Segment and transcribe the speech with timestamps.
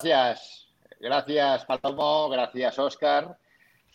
[0.00, 0.68] Gracias,
[1.00, 3.36] gracias Palomo, gracias Oscar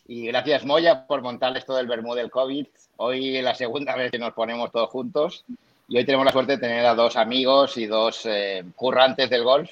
[0.06, 2.66] y gracias Moya por montar esto del Bermú del COVID.
[2.98, 5.46] Hoy es la segunda vez que nos ponemos todos juntos
[5.88, 9.44] y hoy tenemos la suerte de tener a dos amigos y dos eh, currantes del
[9.44, 9.70] golf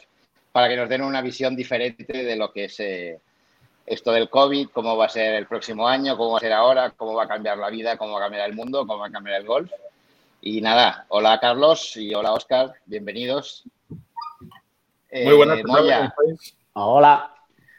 [0.52, 3.20] para que nos den una visión diferente de lo que es eh,
[3.84, 6.94] esto del COVID, cómo va a ser el próximo año, cómo va a ser ahora,
[6.96, 9.12] cómo va a cambiar la vida, cómo va a cambiar el mundo, cómo va a
[9.12, 9.70] cambiar el golf.
[10.40, 13.64] Y nada, hola Carlos y hola Oscar, bienvenidos.
[15.12, 16.14] Muy buenas, eh, Moya.
[16.72, 17.34] Hola.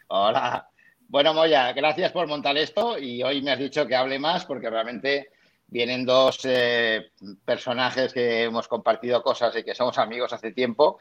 [0.07, 0.69] Hola.
[1.07, 4.69] Bueno, Moya, gracias por montar esto y hoy me has dicho que hable más porque
[4.69, 5.29] realmente
[5.65, 7.11] vienen dos eh,
[7.43, 10.99] personajes que hemos compartido cosas y que somos amigos hace tiempo,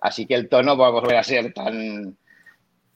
[0.00, 2.16] así que el tono va a volver a ser tan,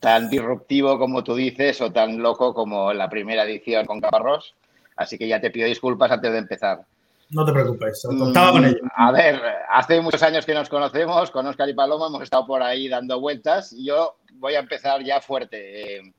[0.00, 4.54] tan disruptivo como tú dices o tan loco como en la primera edición con Caparrós,
[4.96, 6.86] así que ya te pido disculpas antes de empezar.
[7.30, 8.80] No te preocupes, contaba con ello.
[8.96, 12.62] A ver, hace muchos años que nos conocemos, con Oscar y Paloma hemos estado por
[12.62, 15.98] ahí dando vueltas y yo voy a empezar ya fuerte.
[15.98, 16.14] Eh,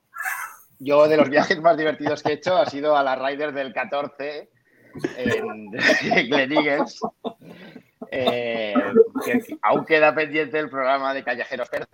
[0.80, 3.74] yo de los viajes más divertidos que he hecho ha sido a la Ryder del
[3.74, 4.50] 14
[5.18, 5.72] en
[6.30, 7.00] Glen Eagles,
[8.12, 8.74] eh,
[9.26, 11.90] que aún queda pendiente el programa de Callejeros Perth,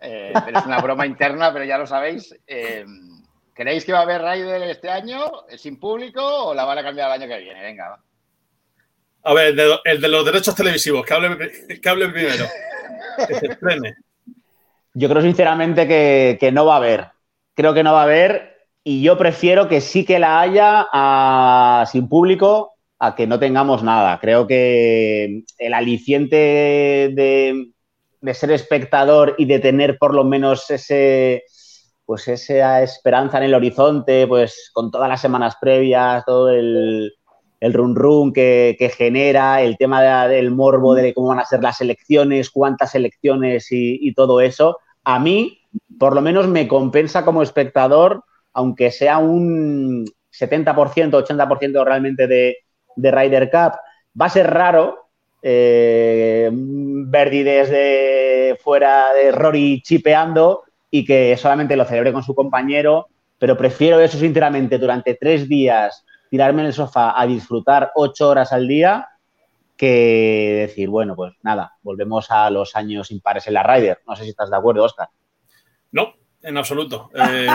[0.00, 2.34] eh, pero es una broma interna, pero ya lo sabéis.
[2.46, 2.84] Eh,
[3.52, 7.08] ¿Creéis que va a haber Ryder este año sin público o la van a cambiar
[7.08, 7.62] el año que viene?
[7.62, 8.05] Venga, va.
[9.28, 12.46] A ver, el de, los derechos televisivos, que hable, que hable primero.
[14.94, 17.08] Yo creo sinceramente que, que no va a haber.
[17.54, 22.08] Creo que no va a haber y yo prefiero que sí que la haya sin
[22.08, 24.20] público a que no tengamos nada.
[24.20, 27.72] Creo que el aliciente de,
[28.20, 31.42] de ser espectador y de tener por lo menos ese
[32.04, 37.12] pues esa esperanza en el horizonte, pues con todas las semanas previas, todo el,
[37.60, 41.44] el run run que, que genera, el tema de- del morbo de cómo van a
[41.44, 45.60] ser las elecciones, cuántas elecciones y, y todo eso, a mí
[45.98, 48.22] por lo menos me compensa como espectador,
[48.52, 52.56] aunque sea un 70%, 80% realmente de,
[52.96, 53.72] de Ryder Cup.
[54.20, 55.08] Va a ser raro
[55.42, 56.50] eh,
[57.42, 63.08] desde fuera de Rory chipeando y que solamente lo celebre con su compañero,
[63.38, 68.52] pero prefiero eso sinceramente durante tres días tirarme en el sofá a disfrutar ocho horas
[68.52, 69.08] al día
[69.76, 74.00] que decir, bueno, pues nada, volvemos a los años impares en la Ryder.
[74.06, 75.08] No sé si estás de acuerdo, Oscar.
[75.92, 77.10] No, en absoluto.
[77.18, 77.46] Eh,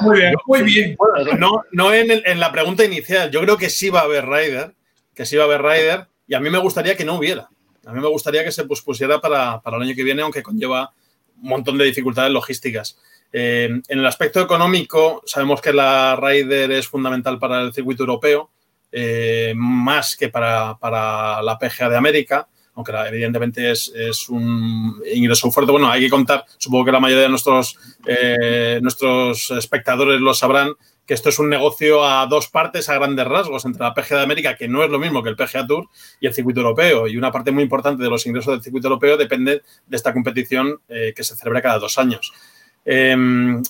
[0.00, 0.96] Muy bien, muy bien.
[1.38, 3.30] no no en, el- en la pregunta inicial.
[3.30, 4.74] Yo creo que sí va a haber Ryder,
[5.14, 7.48] que sí va a haber Ryder, y a mí me gustaría que no hubiera.
[7.86, 10.92] A mí me gustaría que se pospusiera para, para el año que viene, aunque conlleva
[11.40, 12.98] un montón de dificultades logísticas.
[13.32, 18.50] Eh, en el aspecto económico, sabemos que la Ryder es fundamental para el circuito europeo,
[18.92, 25.72] eh, más que para, la PGA de América, aunque evidentemente es, es un ingreso fuerte.
[25.72, 30.74] Bueno, hay que contar, supongo que la mayoría de nuestros, eh, nuestros espectadores lo sabrán,
[31.06, 34.22] que esto es un negocio a dos partes, a grandes rasgos, entre la PGA de
[34.22, 35.88] América, que no es lo mismo que el PGA Tour,
[36.20, 37.06] y el circuito europeo.
[37.06, 40.80] Y una parte muy importante de los ingresos del circuito europeo depende de esta competición
[40.88, 42.32] eh, que se celebra cada dos años.
[42.88, 43.16] Eh,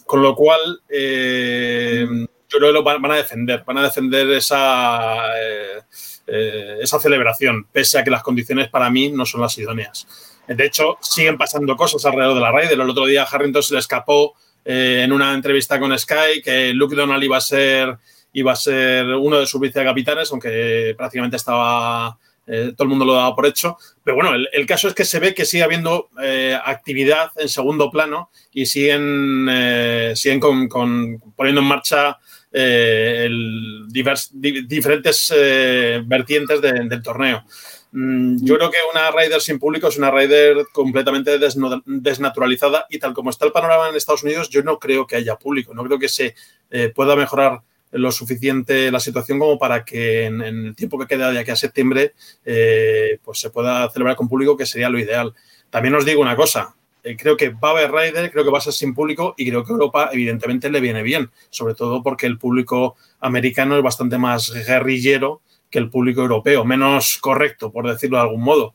[0.05, 2.07] con lo cual, eh,
[2.49, 5.81] yo creo que lo van a defender, van a defender esa, eh,
[6.27, 10.07] eh, esa celebración, pese a que las condiciones para mí no son las idóneas.
[10.47, 12.73] De hecho, siguen pasando cosas alrededor de la Ryder.
[12.73, 14.35] El otro día Harrington se le escapó
[14.65, 17.97] eh, en una entrevista con Sky que Luke Donald iba a ser,
[18.33, 22.17] iba a ser uno de sus vicecapitanes, aunque prácticamente estaba
[22.47, 23.77] eh, todo el mundo lo daba por hecho.
[24.05, 27.91] Pero bueno, el, caso es que se ve que sigue habiendo eh, actividad en segundo
[27.91, 32.19] plano y siguen, eh, siguen poniendo en marcha
[34.67, 35.33] diferentes
[36.07, 37.45] vertientes de- del torneo.
[37.93, 41.39] Mm, Yo creo que una Ryder sin público es una Ryder completamente
[41.87, 45.37] desnaturalizada y tal como está el panorama en Estados Unidos, yo no creo que haya
[45.37, 46.35] público, no creo que se
[46.95, 47.61] pueda mejorar
[47.93, 51.57] lo suficiente la situación como para que en, el tiempo que queda de aquí a
[51.57, 52.15] septiembre
[52.45, 55.35] eh, pues se pueda celebrar con público, que sería lo ideal.
[55.71, 58.59] También os digo una cosa, eh, creo que va a haber Ryder, creo que va
[58.59, 62.27] a ser sin público y creo que Europa evidentemente le viene bien, sobre todo porque
[62.27, 65.41] el público americano es bastante más guerrillero
[65.71, 68.75] que el público europeo, menos correcto, por decirlo de algún modo.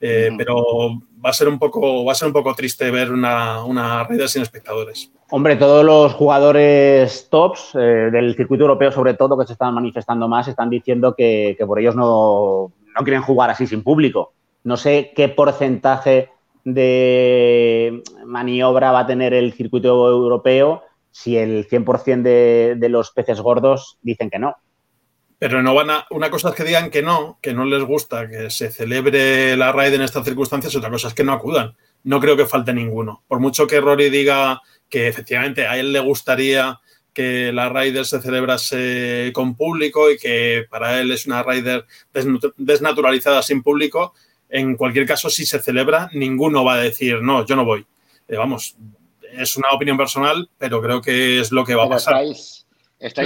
[0.00, 0.30] Eh.
[0.36, 4.06] Pero va a ser un poco, va a ser un poco triste ver una, una
[4.26, 5.12] sin espectadores.
[5.30, 10.28] Hombre, todos los jugadores tops eh, del circuito europeo, sobre todo, que se están manifestando
[10.28, 14.32] más, están diciendo que, que por ellos no, no quieren jugar así sin público.
[14.64, 16.30] No sé qué porcentaje
[16.64, 23.40] de maniobra va a tener el circuito europeo si el 100% de, de los peces
[23.40, 24.56] gordos dicen que no.
[25.38, 26.06] Pero no van a.
[26.10, 29.72] Una cosa es que digan que no, que no les gusta que se celebre la
[29.72, 31.76] raid en estas circunstancias, otra cosa es que no acudan.
[32.04, 33.22] no creo que falte ninguno.
[33.28, 36.80] Por mucho que Rory diga que efectivamente a él le gustaría
[37.12, 41.84] que la Rider se celebrase con público y que para él es una Rider
[42.56, 44.14] desnaturalizada sin público,
[44.48, 47.84] en cualquier caso, si se celebra, ninguno va a decir, no, yo no voy.
[48.28, 48.76] Eh, vamos,
[49.32, 52.22] es una opinión personal, pero creo que es lo que va a pasar.
[52.22, 52.66] Estáis,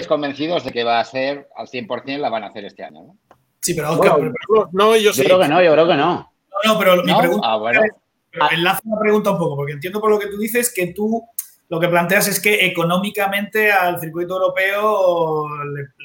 [0.09, 3.17] convencidos de que va a ser al 100% la van a hacer este año, ¿no?
[3.61, 3.97] Sí, pero,
[4.73, 6.33] no, yo, creo que no, yo creo que no.
[6.65, 7.81] No, pero mi pregunta ah, bueno.
[8.51, 11.25] enlazo la pregunta un poco, porque entiendo por lo que tú dices que tú
[11.73, 15.49] lo que planteas es que económicamente al circuito europeo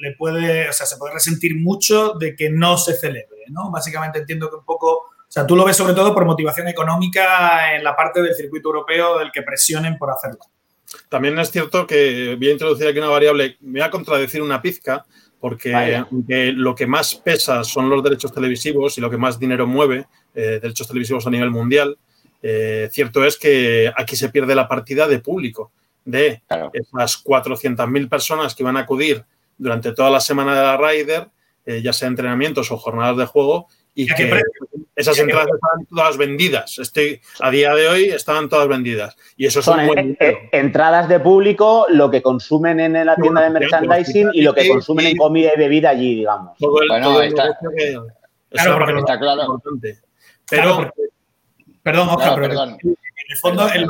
[0.00, 3.70] le, puede, o sea, se puede resentir mucho de que no se celebre, ¿no?
[3.70, 7.76] Básicamente entiendo que un poco, o sea, tú lo ves sobre todo por motivación económica
[7.76, 10.38] en la parte del circuito europeo del que presionen por hacerlo.
[11.08, 14.62] También es cierto que voy a introducir aquí una variable, me voy a contradecir una
[14.62, 15.04] pizca,
[15.40, 16.04] porque
[16.54, 20.58] lo que más pesa son los derechos televisivos y lo que más dinero mueve, eh,
[20.60, 21.96] derechos televisivos a nivel mundial,
[22.42, 25.72] eh, cierto es que aquí se pierde la partida de público,
[26.04, 26.42] de
[26.72, 29.24] esas 400.000 personas que van a acudir
[29.58, 31.28] durante toda la semana de la Rider,
[31.66, 34.42] eh, ya sea entrenamientos o jornadas de juego, y que
[34.94, 36.78] esas entradas estaban todas vendidas.
[36.78, 39.16] Estoy, a día de hoy estaban todas vendidas.
[39.36, 44.30] Y eso son, eh, entradas de público, lo que consumen en la tienda de merchandising
[44.34, 46.56] y lo que consumen en comida y bebida allí, digamos.
[46.58, 49.62] Todo el, bueno, está, claro, porque está claro.
[50.48, 50.92] Pero
[51.82, 52.78] Perdón, Oja, pero en
[53.30, 53.88] el fondo, en,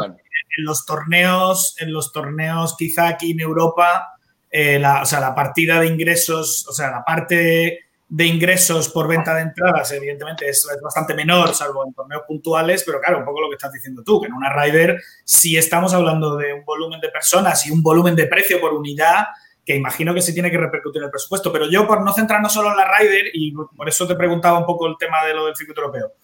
[0.58, 4.14] los torneos, en los torneos quizá aquí en Europa,
[4.50, 9.06] eh, la, o sea, la partida de ingresos, o sea, la parte de ingresos por
[9.06, 13.43] venta de entradas, evidentemente, es, bastante menor, salvo en torneos puntuales, pero claro, un poco
[13.43, 17.00] lo que estás diciendo tú, que en una rider si estamos hablando de un volumen
[17.00, 19.26] de personas y un volumen de precio por unidad,
[19.64, 21.52] que imagino que se tiene que repercutir en el presupuesto.
[21.52, 24.64] Pero yo, por no centrarnos solo en la rider, y por eso te preguntaba un
[24.64, 26.14] poco el tema de lo del circuito europeo,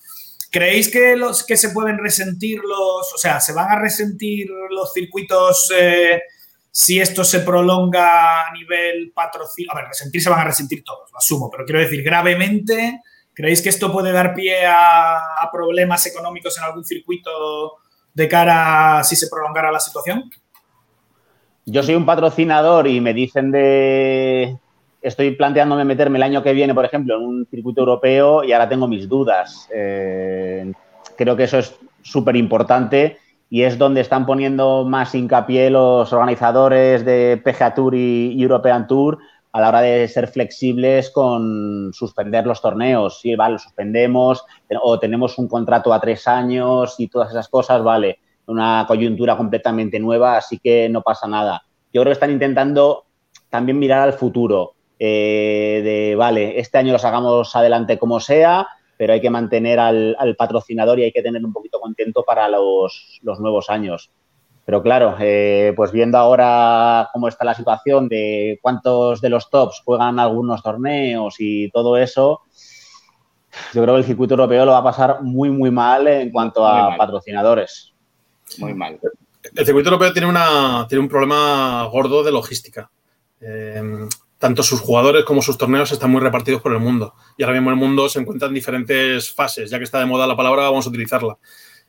[0.54, 4.92] ¿Creéis que los que se pueden resentir los, o sea, se van a resentir los
[4.92, 6.22] circuitos eh,
[6.76, 9.70] si esto se prolonga a nivel patrocinio?
[9.70, 13.00] A ver, resentir se van a resentir todos, lo asumo, pero quiero decir, gravemente,
[13.32, 17.74] ¿creéis que esto puede dar pie a, problemas económicos en algún circuito
[18.12, 20.28] de cara a si se prolongara la situación?
[21.64, 24.58] Yo soy un patrocinador y me dicen de,
[25.00, 28.68] estoy planteándome meterme el año que viene, por ejemplo, en un circuito europeo y ahora
[28.68, 29.68] tengo mis dudas.
[29.72, 30.72] Eh,
[31.16, 33.18] creo que eso es súper importante
[33.54, 39.20] y es donde están poniendo más hincapié los organizadores de PGA Tour y European Tour
[39.52, 43.20] a la hora de ser flexibles con suspender los torneos.
[43.20, 44.44] Sí, vale, suspendemos
[44.82, 48.18] o tenemos un contrato a tres años y todas esas cosas, vale,
[48.48, 51.62] una coyuntura completamente nueva, así que no pasa nada.
[51.92, 53.04] Yo creo que están intentando
[53.50, 54.72] también mirar al futuro.
[54.98, 60.36] Eh, de, vale, este año los hagamos adelante como sea, pero hay que mantener al,
[60.38, 64.10] patrocinador y hay que tener un poquito contento para los, nuevos años.
[64.64, 69.82] Pero claro, eh, pues viendo ahora cómo está la situación de cuántos de los tops
[69.84, 72.40] juegan algunos torneos y todo eso,
[73.74, 76.66] yo creo que el circuito europeo lo va a pasar muy, muy mal en cuanto
[76.66, 77.92] a patrocinadores.
[78.58, 78.98] Muy mal.
[79.54, 82.90] El circuito europeo tiene, una, tiene un problema gordo de logística.
[83.40, 84.08] Eh,
[84.44, 87.14] tanto sus jugadores como sus torneos están muy repartidos por el mundo.
[87.38, 89.70] Y ahora mismo el mundo se encuentra en diferentes fases.
[89.70, 91.38] Ya que está de moda la palabra, vamos a utilizarla.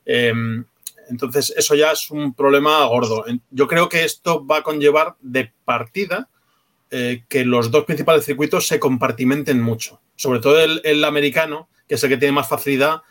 [0.05, 0.63] Em,
[1.09, 3.25] entonces, eso ya es un problema gordo.
[3.51, 6.29] Yo creo que esto va a conllevar de partida
[6.91, 10.00] eh, que los dos principales circuitos se compartimenten mucho.
[10.15, 13.01] Sobre todo el, americano, que es el que tiene más facilidad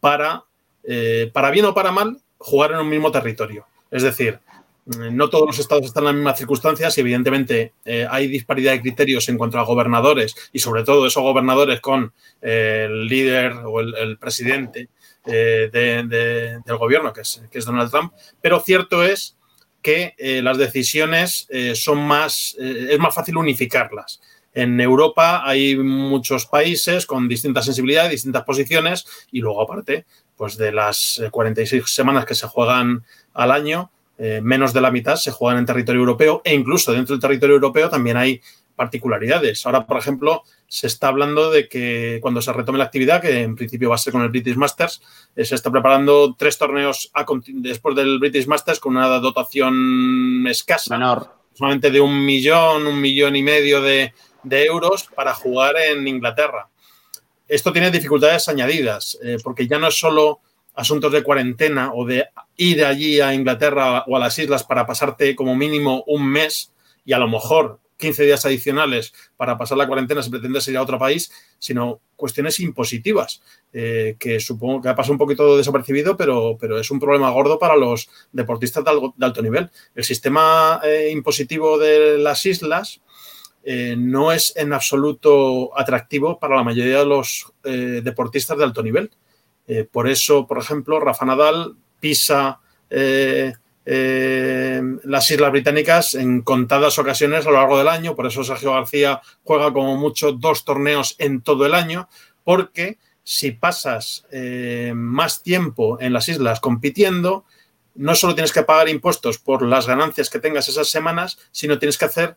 [0.00, 0.44] para,
[0.84, 3.64] eh, para bien o para mal, jugar en un mismo territorio.
[3.90, 4.40] Es decir,
[4.98, 8.80] no todos los estados están en las mismas circunstancias y evidentemente eh, hay disparidad de
[8.80, 13.80] criterios en cuanto a gobernadores y sobre todo esos gobernadores con eh, el líder o
[13.80, 14.88] el, presidente
[15.24, 18.12] del gobierno, que es, que es, Donald Trump.
[18.40, 19.36] Pero cierto es
[19.82, 24.20] que las decisiones son más, es más fácil unificarlas.
[24.52, 30.06] En Europa hay muchos países con distintas sensibilidades, distintas posiciones y luego aparte,
[30.36, 33.90] pues de las 46 semanas que se juegan al año,
[34.22, 37.54] eh, menos de la mitad se juegan en territorio europeo e incluso dentro del territorio
[37.54, 38.42] europeo también hay
[38.76, 39.64] particularidades.
[39.64, 43.56] Ahora, por ejemplo, se está hablando de que cuando se retome la actividad, que en
[43.56, 45.00] principio va a ser con el British Masters,
[45.34, 47.10] eh, se está preparando tres torneos
[47.48, 50.98] después del British Masters con una dotación escasa.
[50.98, 51.34] Menor.
[51.54, 54.12] Solamente de un millón, un millón y medio de,
[54.42, 56.68] de euros para jugar en Inglaterra.
[57.48, 60.40] Esto tiene dificultades añadidas, eh, porque ya no es solo
[60.80, 65.36] asuntos de cuarentena o de ir allí a Inglaterra o a las islas para pasarte
[65.36, 66.72] como mínimo un mes
[67.04, 70.82] y a lo mejor 15 días adicionales para pasar la cuarentena si pretende ir a
[70.82, 73.42] otro país, sino cuestiones impositivas,
[73.74, 77.58] eh, que supongo que ha pasado un poquito desapercibido, pero, pero es un problema gordo
[77.58, 79.68] para los deportistas de, alto nivel.
[79.94, 83.02] El sistema eh, impositivo de las islas
[83.64, 89.10] eh, no es en absoluto atractivo para la mayoría de los deportistas de alto nivel.
[89.92, 92.60] Por eso, por ejemplo, Rafa Nadal pisa
[93.92, 98.14] eh, las Islas Británicas en contadas ocasiones a lo largo del año.
[98.14, 102.08] Por eso Sergio García juega como mucho dos torneos en todo el año,
[102.44, 107.44] porque si pasas eh, más tiempo en las islas compitiendo,
[107.94, 111.98] no solo tienes que pagar impuestos por las ganancias que tengas esas semanas, sino tienes
[111.98, 112.36] que hacer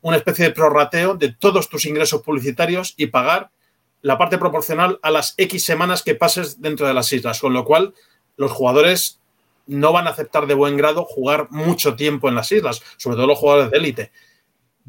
[0.00, 3.50] una especie de prorrateo de todos tus ingresos publicitarios y pagar
[4.04, 7.64] la parte proporcional a las X semanas que pases dentro de las islas, con lo
[7.64, 7.94] cual
[8.36, 9.18] los jugadores
[9.66, 13.26] no van a aceptar de buen grado jugar mucho tiempo en las islas, sobre todo
[13.26, 14.12] los jugadores de élite.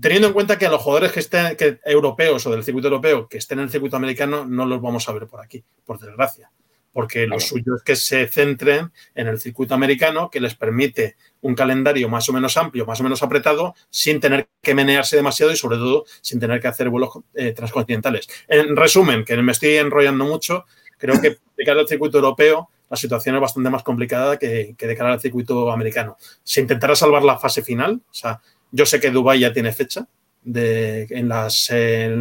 [0.02, 1.56] Teniendo en cuenta que a los jugadores que estén
[1.86, 5.14] europeos o del circuito europeo que estén en el circuito americano no los vamos a
[5.14, 6.52] ver por aquí, por desgracia.
[6.96, 11.54] Porque lo suyo es que se centren en el circuito americano, que les permite un
[11.54, 15.58] calendario más o menos amplio, más o menos apretado, sin tener que menearse demasiado y
[15.58, 18.30] sobre todo sin tener que hacer vuelos eh, transcontinentales.
[18.48, 20.64] En resumen, que me estoy enrollando mucho,
[20.98, 24.96] creo que de cara al circuito europeo la situación es bastante más complicada que, de
[24.96, 26.16] cara al circuito americano.
[26.46, 28.02] Se intentará salvar la fase final.
[28.10, 28.40] O sea,
[28.72, 30.08] yo sé que Dubái ya tiene fecha
[30.44, 31.70] de, en las,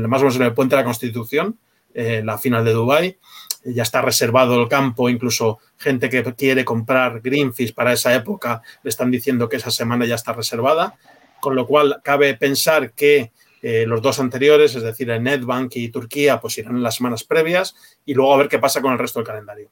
[0.08, 1.60] más o menos en el puente de la Constitución,
[1.94, 3.18] eh, la final de Dubái.
[3.64, 8.90] Ya está reservado el campo, incluso gente que quiere comprar Greenfish para esa época le
[8.90, 10.96] están diciendo que esa semana ya está reservada.
[11.40, 15.88] Con lo cual, cabe pensar que eh, los dos anteriores, es decir, el Netbank y
[15.88, 18.98] Turquía, pues irán en las semanas previas y luego a ver qué pasa con el
[18.98, 19.70] resto del calendario.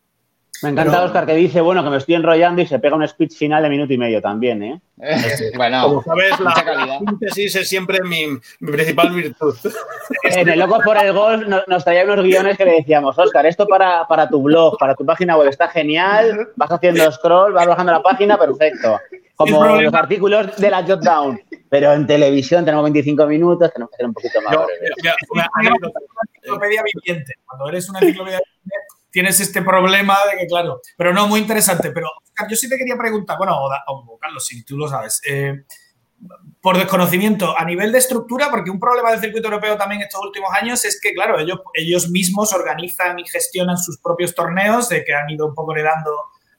[0.62, 3.34] Me encanta Oscar que dice, bueno, que me estoy enrollando y se pega un speech
[3.34, 4.80] final de minuto y medio también, ¿eh?
[5.56, 9.56] bueno, como sabes, la síntesis es siempre mi, principal virtud.
[10.22, 13.66] En el Locos por el Golf nos, traía unos guiones que le decíamos, Oscar, esto
[13.66, 17.92] para, para tu blog, para tu página web está genial, vas haciendo scroll, vas bajando
[17.92, 19.00] la página, perfecto.
[19.34, 21.40] Como los artículos de la Jotdown.
[21.68, 24.56] Pero en televisión tenemos 25 minutos, tenemos que ser un poquito más.
[25.30, 25.48] una,
[26.36, 27.34] enciclopedia viviente.
[27.46, 31.92] Cuando eres una enciclopedia viviente tienes este problema de que, claro, pero no, muy interesante.
[31.92, 35.64] Pero, Oscar, yo sí te quería preguntar, bueno, o, Carlos, si tú lo sabes, eh,
[36.60, 40.50] por desconocimiento, a nivel de estructura, porque un problema del circuito europeo también estos últimos
[40.52, 45.14] años es que, claro, ellos, ellos mismos organizan y gestionan sus propios torneos, de que
[45.14, 46.10] han ido un poco heredando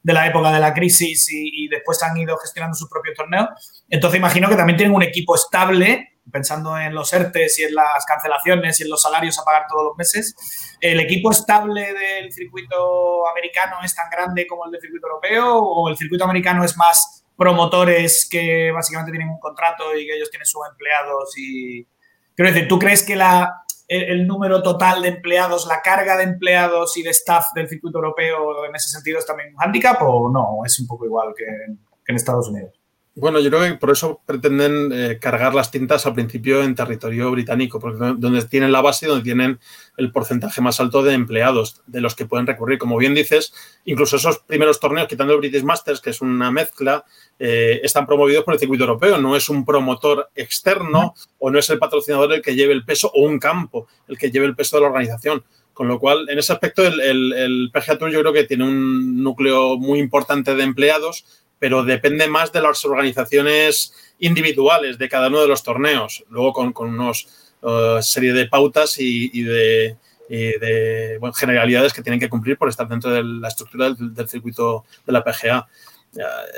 [0.02, 3.48] de la época de la crisis y, y después han ido gestionando sus propios torneos.
[3.88, 8.04] Entonces, imagino que también tienen un equipo estable pensando en los ERTES y en las
[8.06, 10.34] cancelaciones y en los salarios a pagar todos los meses,
[10.80, 15.88] ¿el equipo estable del circuito americano es tan grande como el del circuito europeo o
[15.88, 20.46] el circuito americano es más promotores que básicamente tienen un contrato y que ellos tienen
[20.46, 21.86] sus empleados y...
[22.36, 26.96] Quiero decir, ¿tú crees que la, el, número total de empleados, la carga de empleados
[26.96, 30.58] y de staff del circuito europeo en ese sentido es también un handicap o no?
[30.64, 32.83] Es un poco igual que en Estados Unidos.
[33.16, 37.30] Bueno, yo creo que por eso pretenden eh, cargar las tintas al principio en territorio
[37.30, 39.60] británico, porque donde tienen la base y donde tienen
[39.96, 42.76] el porcentaje más alto de empleados de los que pueden recurrir.
[42.76, 43.54] Como bien dices,
[43.84, 47.04] incluso esos primeros torneos, quitando el British Masters, que es una mezcla,
[47.38, 49.18] eh, están promovidos por el circuito europeo.
[49.18, 53.12] No es un promotor externo o no es el patrocinador el que lleve el peso
[53.14, 55.44] o un campo el que lleve el peso de la organización.
[55.72, 58.64] Con lo cual, en ese aspecto, el, el, el PGA Tour yo creo que tiene
[58.64, 61.24] un núcleo muy importante de empleados
[61.64, 66.74] pero depende más de las organizaciones individuales de cada uno de los torneos, luego con,
[66.74, 67.26] con unos
[67.62, 69.96] uh, serie de pautas y, de,
[71.34, 75.24] generalidades que tienen que cumplir por estar dentro de la estructura del, circuito de la
[75.24, 75.66] PGA.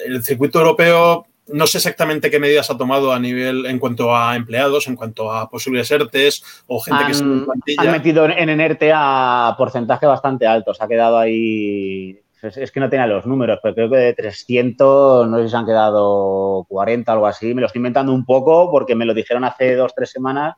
[0.05, 4.35] El circuito europeo no sé exactamente qué medidas ha tomado a nivel en cuanto a
[4.35, 7.81] empleados, en cuanto a posibles ERTES o gente que se en plantilla.
[7.81, 10.75] Han metido en ERTE a porcentaje bastante alto.
[10.75, 15.29] Se ha quedado ahí es, que no tenía los números, pero creo que de 300,
[15.29, 17.55] no sé si se han quedado 40 o algo así.
[17.55, 20.57] Me lo estoy inventando un poco porque me lo dijeron hace dos, tres semanas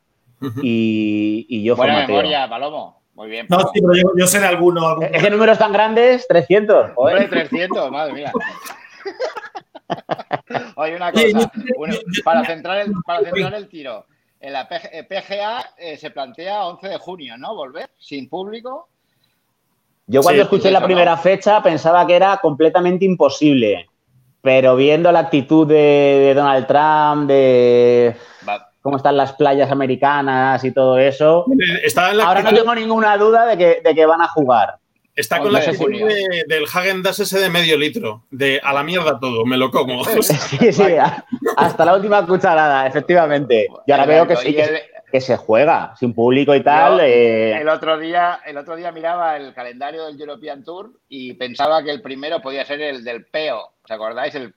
[0.62, 3.02] y, y, yo Buena memoria, Palomo.
[3.14, 3.46] Muy bien.
[3.48, 5.02] No, sí, pero yo, sé de alguno.
[5.02, 6.28] ¿Es que números tan grandes?
[6.28, 6.92] 300.
[6.94, 7.28] Joder.
[7.28, 8.32] 300, madre mía.
[10.76, 11.50] Oye, una cosa.
[12.24, 14.06] para, centrar el, para centrar el tiro,
[14.38, 17.56] en la PGA eh, se plantea 11 de junio, ¿no?
[17.56, 18.88] Volver sin público.
[20.08, 23.86] Yo cuando escuché la primera fecha pensaba que era completamente imposible,
[24.40, 28.16] pero viendo la actitud de, Donald Trump, de
[28.80, 31.44] cómo están las playas americanas y todo eso,
[32.24, 34.76] ahora no tengo ninguna duda de que, van a jugar.
[35.14, 39.18] Está con la sesión del Hagen Dazs ese de medio litro, de a la mierda
[39.20, 40.04] todo, me lo como.
[40.22, 40.84] Sí, sí,
[41.56, 43.66] hasta la última cucharada, efectivamente.
[43.86, 44.64] Y ahora veo que sí, que,
[45.14, 47.00] se juega, sin público y tal.
[47.00, 47.58] Eh.
[47.58, 51.90] El, otro día, el otro día miraba el calendario del European Tour y pensaba que
[51.90, 53.72] el primero podía ser el del PEO.
[53.82, 54.34] ¿Os acordáis?
[54.34, 54.54] El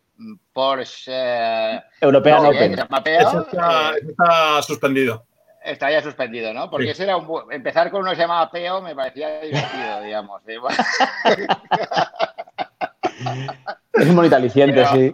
[0.53, 1.12] Porsche...
[1.13, 2.74] Eh, European Open.
[2.74, 5.25] está suspendido.
[5.63, 6.70] Está ya suspendido, ¿no?
[6.70, 10.41] Porque era un, empezar con uno que se llamaba Peo me parecía divertido, digamos.
[13.93, 15.13] es un bonito aliciente, sí.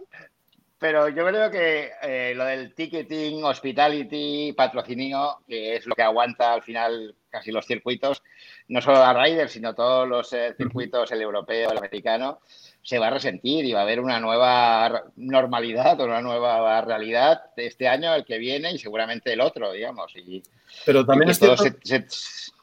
[0.80, 6.54] Pero yo creo que eh, lo del ticketing, hospitality, patrocinio, que es lo que aguanta
[6.54, 8.22] al final casi los circuitos,
[8.68, 12.42] no solo la Ryder, sino todos los eh, circuitos, el europeo, el americano,
[12.84, 17.66] se va a resentir y va a haber una nueva normalidad una nueva realidad de
[17.66, 20.16] este año, el que viene y seguramente el otro, digamos.
[20.16, 20.44] Y,
[20.86, 22.54] Pero también es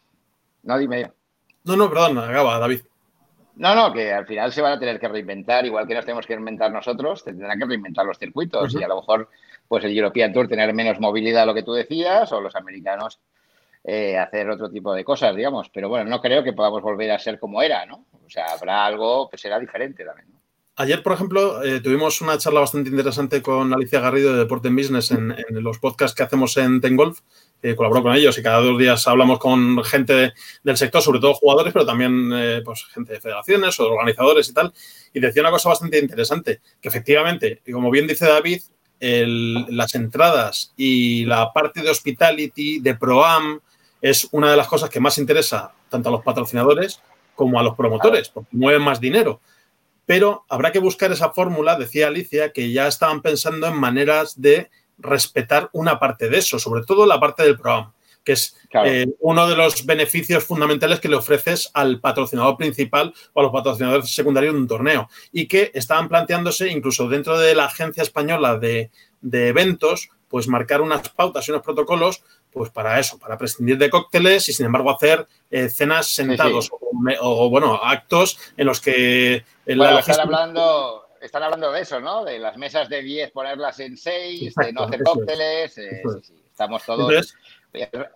[0.62, 1.10] No, dime.
[1.64, 2.82] No, no, perdón, acaba, David.
[3.56, 6.26] No, no, que al final se van a tener que reinventar, igual que nos tenemos
[6.26, 9.28] que reinventar nosotros, tendrán que reinventar los circuitos y a lo mejor
[9.68, 13.20] pues el European Tour tener menos movilidad, lo que tú decías, o los americanos
[13.84, 15.68] eh, hacer otro tipo de cosas, digamos.
[15.68, 18.06] Pero bueno, no creo que podamos volver a ser como era, ¿no?
[18.24, 20.28] O sea, habrá algo que será diferente también.
[20.76, 24.76] Ayer, por ejemplo, eh, tuvimos una charla bastante interesante con Alicia Garrido de Deporte en
[24.76, 27.20] Business en, los podcasts que hacemos en Tengolf.
[27.64, 31.32] Eh, colaboro con ellos y cada dos días hablamos con gente del sector, sobre todo
[31.32, 32.30] jugadores, pero también
[32.62, 34.70] pues, gente de federaciones o organizadores y tal.
[35.14, 38.60] Y decía una cosa bastante interesante, que efectivamente, y como bien dice David,
[39.00, 43.60] las entradas y la parte de hospitality, de ProAm,
[44.02, 47.00] es una de las cosas que más interesa tanto a los patrocinadores
[47.34, 49.40] como a los promotores, porque mueven más dinero.
[50.04, 54.70] Pero habrá que buscar esa fórmula, decía Alicia, que ya estaban pensando en maneras de
[54.98, 59.46] respetar una parte de eso, sobre todo la parte del programa, que es eh, uno
[59.46, 64.54] de los beneficios fundamentales que le ofreces al patrocinador principal o a los patrocinadores secundarios
[64.54, 65.08] de un torneo.
[65.30, 70.80] Y que estaban planteándose, incluso dentro de la Agencia Española de, de Eventos, pues marcar
[70.80, 74.90] unas pautas y unos protocolos pues para eso, para prescindir de cócteles y sin embargo
[74.90, 76.70] hacer eh, cenas sentados
[77.20, 79.44] O, bueno, actos en los que...
[79.66, 82.24] están, hablando, están hablando de eso, ¿no?
[82.24, 85.78] De las mesas de 10 ponerlas en 6, de no hacer cócteles.
[85.78, 86.02] Eh,
[86.50, 87.34] estamos todos...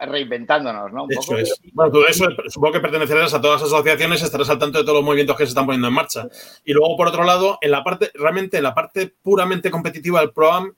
[0.01, 1.07] reinventándonos, ¿no?
[1.09, 1.61] eso es.
[1.73, 4.99] Bueno, todo eso supongo que pertenecerás a todas las asociaciones, estarás al tanto de todos
[4.99, 6.29] los movimientos que se están poniendo en marcha.
[6.65, 10.33] Y luego, por otro lado, en la parte, realmente en la parte puramente competitiva del
[10.33, 10.75] ProAm,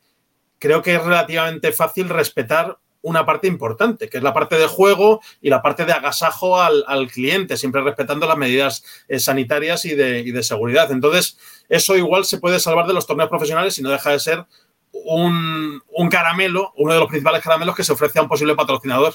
[0.59, 5.21] creo que es relativamente fácil respetar una parte importante, que es la parte de juego
[5.41, 10.43] y la parte de agasajo al, cliente, siempre respetando las medidas eh, sanitarias y de,
[10.43, 10.91] seguridad.
[10.93, 14.45] Entonces, eso igual se puede salvar de los torneos profesionales y no deja de ser
[14.93, 19.15] un, caramelo, uno de los principales caramelos que se ofrece a un posible patrocinador.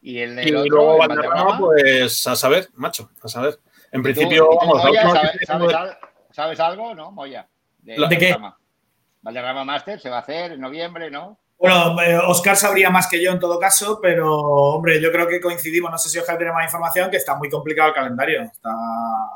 [0.00, 0.34] Y, el
[0.68, 3.58] luego Valderrama, pues a saber, macho, a saber.
[3.92, 4.82] En principio, vamos,
[6.32, 7.46] sabes, algo, no, Moya?
[7.82, 8.36] ¿De, ¿De qué?
[9.20, 11.38] Valderrama Master se va a hacer en noviembre, ¿no?
[11.62, 15.40] Bueno, eh, Oscar sabría más que yo en todo caso, pero hombre, yo creo que
[15.40, 18.50] coincidimos, no sé si Oscar tiene más información, que está muy complicado el calendario,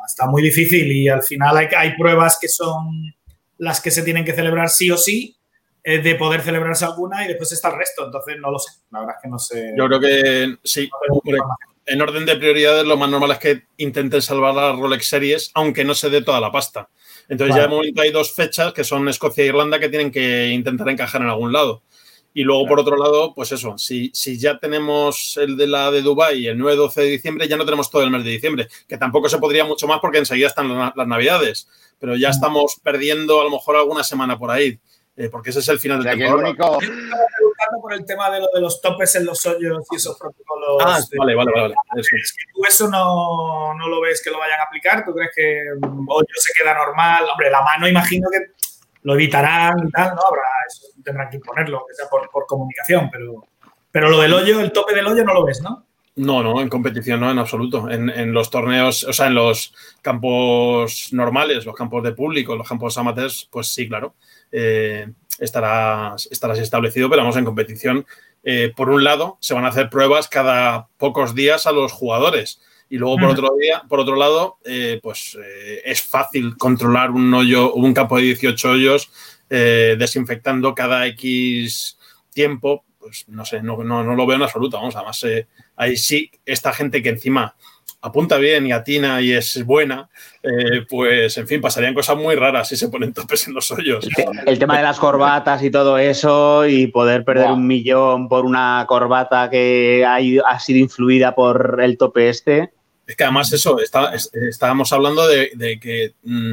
[0.05, 3.15] está, muy difícil y al final hay, hay, pruebas que son
[3.59, 5.37] las que se tienen que celebrar sí o sí,
[5.85, 8.99] eh, de poder celebrarse alguna y después está el resto, entonces no lo sé, la
[8.99, 9.75] verdad es que no sé.
[9.79, 10.91] Yo creo que sí,
[11.87, 15.85] en orden de prioridades lo más normal es que intenten salvar las Rolex Series, aunque
[15.85, 16.89] no se dé toda la pasta.
[17.29, 20.49] Entonces ya de momento hay dos fechas que son Escocia e Irlanda que tienen que
[20.49, 21.85] intentar encajar en algún lado.
[22.37, 26.03] Y luego, por otro lado, pues eso, si, si ya tenemos el de la de
[26.03, 29.31] Dubái el 9-12 de diciembre, ya no tenemos todo el mes de diciembre, que tampoco
[29.31, 31.67] se podría mucho más porque enseguida están las, navidades,
[31.99, 32.33] pero ya mm.
[32.33, 34.79] estamos perdiendo a lo mejor alguna semana por ahí,
[35.17, 36.51] eh, porque ese es el final del temporada.
[36.51, 36.79] Único...
[37.81, 40.83] por el tema de, lo, de los topes en los hoyos y esos protocolos.
[40.85, 41.75] Ah, vale, vale, vale.
[41.97, 42.17] Es que
[42.53, 45.07] tú eso no, no, lo ves que lo vayan a aplicar?
[45.07, 45.63] ¿Tú crees que
[46.07, 47.25] hoyo se queda normal?
[47.33, 48.66] Hombre, la mano imagino que
[49.07, 50.21] lo evitarán y tal, ¿no?
[50.27, 53.47] Habrá, eso tendrán que imponerlo, que sea por, comunicación, pero,
[53.93, 55.87] pero lo del hoyo, el tope del hoyo no lo ves, ¿no?
[56.17, 57.89] No, no, en competición no, en absoluto.
[57.89, 62.99] En, los torneos, o sea, en los campos normales, los campos de público, los campos
[62.99, 64.15] amateurs, pues sí, claro,
[64.51, 65.07] eh,
[65.39, 68.07] estará, estará establecido, pero vamos, en competición,
[68.43, 72.61] eh, por un lado, se van a hacer pruebas cada pocos días a los jugadores.
[72.89, 77.33] Y luego, por otro, día, por otro lado, eh, pues eh, es fácil controlar un
[77.35, 79.11] hoyo, un campo de 18 hoyos,
[79.51, 81.99] eh, desinfectando cada X
[82.33, 82.85] tiempo.
[82.99, 84.77] Pues no sé, no, no, lo veo en absoluto.
[84.77, 85.25] Vamos, además,
[85.77, 87.57] ahí sí, esta gente que encima
[88.03, 90.09] apunta bien y atina y es buena,
[90.89, 94.07] pues en fin, pasarían cosas muy raras si se ponen topes en los hoyos.
[94.45, 98.85] El, tema de las corbatas y todo eso y poder perder un millón por una
[98.89, 100.19] corbata que ha,
[100.49, 102.73] ha sido influida por el tope este,
[103.07, 106.53] Es que además eso, estábamos hablando de, que mm,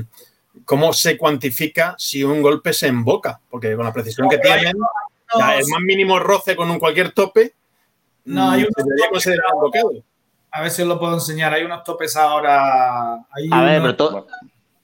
[0.65, 5.67] cómo se cuantifica si un golpe se emboca, porque con la precisión que tienen, el
[5.67, 7.55] más mínimo roce con un cualquier tope,
[8.25, 8.69] no, hay un
[10.51, 11.53] A ver si os lo puedo enseñar.
[11.53, 13.15] Hay unos topes ahora.
[13.15, 14.27] a ver, pero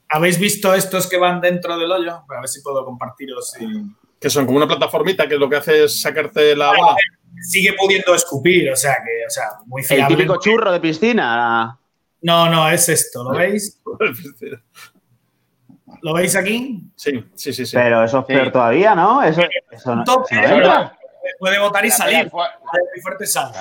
[0.10, 2.24] ¿Habéis visto estos que van dentro del hoyo?
[2.28, 3.54] a ver si puedo compartiros.
[4.20, 6.74] Que son como una plataformita que lo que hace es sacarte la.
[7.42, 10.14] Sigue pudiendo escupir, o sea que, o sea, muy fiable.
[10.14, 11.80] El típico churro de piscina.
[12.22, 13.82] No, no, es esto, ¿lo veis?
[16.02, 16.92] ¿Lo veis aquí?
[16.96, 17.66] Sí, sí, sí.
[17.66, 17.76] sí.
[17.76, 19.24] Pero eso es peor todavía, ¿no?
[19.24, 20.06] Eso, eso no,
[21.40, 22.30] puede votar y salir.
[22.30, 23.52] fuerte sal.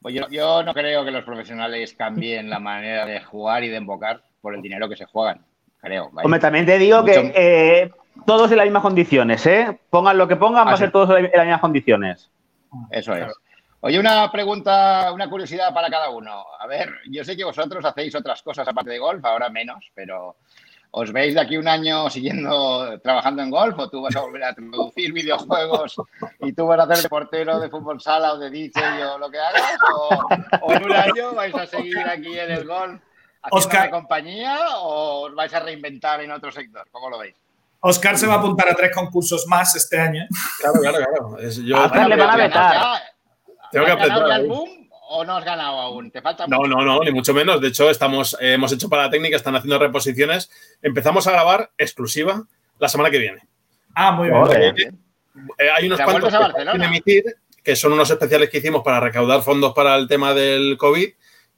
[0.00, 4.22] Pues yo, no creo que los profesionales cambien la manera de jugar y de embocar
[4.40, 5.44] por el dinero que se juegan.
[5.80, 6.10] Creo.
[6.22, 7.90] Hombre, también te digo que eh,
[8.26, 9.80] todos en las mismas condiciones, ¿eh?
[9.90, 12.30] Pongan lo que pongan, va a ah, ser todos en las mismas condiciones.
[12.90, 13.32] Eso es.
[13.80, 16.44] Oye, una pregunta, una curiosidad para cada uno.
[16.58, 20.36] A ver, yo sé que vosotros hacéis otras cosas aparte de golf, ahora menos, pero
[20.90, 24.44] ¿Os veis de aquí un año siguiendo trabajando en golf o tú vas a volver
[24.44, 25.96] a producir videojuegos
[26.40, 29.30] y tú vas a hacer de portero de fútbol sala o de DJ o lo
[29.30, 29.76] que hagas?
[29.92, 33.02] ¿O, en un año vais a seguir aquí en el golf
[33.42, 36.88] haciendo una compañía o os vais a reinventar en otro sector?
[36.90, 37.36] ¿Cómo lo veis?
[37.80, 40.26] Oscar se va a apuntar a tres concursos más este año.
[40.58, 41.50] Claro, claro, claro.
[41.50, 43.02] yo, a Oscar le van a vetar.
[43.70, 44.42] Tengo que apretar
[45.10, 46.10] o no has ganado aún?
[46.10, 47.60] ¿Te falta No, no, no, ni mucho menos.
[47.60, 50.50] De hecho, estamos, eh, hemos hecho para la técnica, están haciendo reposiciones.
[50.82, 52.44] Empezamos a grabar exclusiva
[52.78, 53.48] la semana que viene.
[53.94, 54.98] Ah, muy bien.
[55.58, 57.24] Eh, hay unos cuantos que emitir,
[57.64, 61.08] que son unos especiales que hicimos para recaudar fondos para el tema del COVID.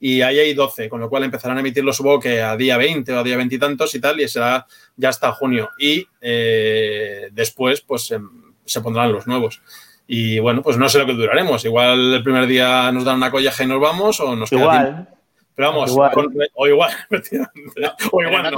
[0.03, 3.13] Y ahí hay 12, con lo cual empezarán a emitirlo, supongo que a día 20
[3.13, 4.65] o a día 20 y tantos y tal, y será
[4.97, 5.69] ya hasta junio.
[5.77, 8.27] Y eh, después, pues em,
[8.65, 9.61] se pondrán los nuevos.
[10.07, 11.63] Y bueno, pues no sé lo que duraremos.
[11.65, 15.07] Igual el primer día nos dan una collaja y nos vamos o nos Igual.
[15.53, 16.91] Pero vamos, o igual.
[18.11, 18.57] o igual no,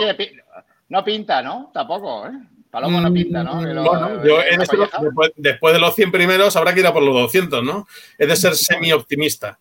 [0.89, 1.03] no.
[1.03, 1.71] pinta, ¿no?
[1.73, 2.31] Tampoco, ¿eh?
[2.71, 3.55] Palomo no pinta, ¿no?
[3.55, 4.77] Mm, yo en este,
[5.35, 7.85] después, de los 100 primeros habrá que ir a por los 200, ¿no?
[8.17, 9.59] Es de ser semi-optimista.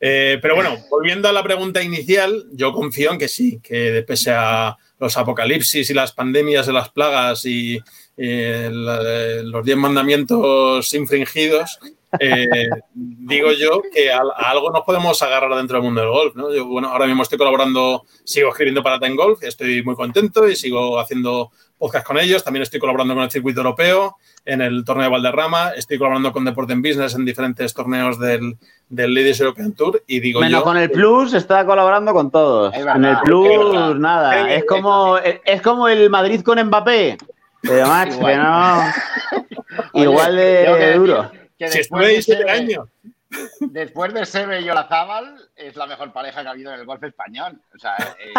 [0.00, 4.32] Eh, pero bueno, volviendo a la pregunta inicial, yo confío en que sí, que pese
[4.32, 7.78] a los apocalipsis y las pandemias de las plagas y,
[8.16, 11.78] eh, los diez mandamientos infringidos,
[12.18, 16.34] eh, digo yo que a, algo nos podemos agarrar dentro del mundo del golf.
[16.54, 20.56] Yo, bueno, ahora mismo estoy colaborando, sigo escribiendo para Ten Golf, estoy muy contento y
[20.56, 22.44] sigo haciendo podcast con ellos.
[22.44, 25.70] También estoy colaborando con el circuito europeo en el torneo de Valderrama.
[25.70, 30.04] Estoy colaborando con Deport en Business en diferentes torneos del, del Ladies European Tour.
[30.06, 32.72] Y digo Menos con el Plus está colaborando con todos.
[32.74, 34.52] En el Plus, nada.
[34.52, 37.16] Es como, es como el Madrid con Mbappé.
[37.62, 38.32] Pero Max, igual.
[39.92, 40.02] que no.
[40.04, 41.30] igual de, duro.
[41.58, 42.88] Que si de años.
[43.60, 47.02] Después de Sebe y Olazábal, es la mejor pareja que ha habido en el golf
[47.04, 47.60] español.
[47.74, 48.32] O sea, eh,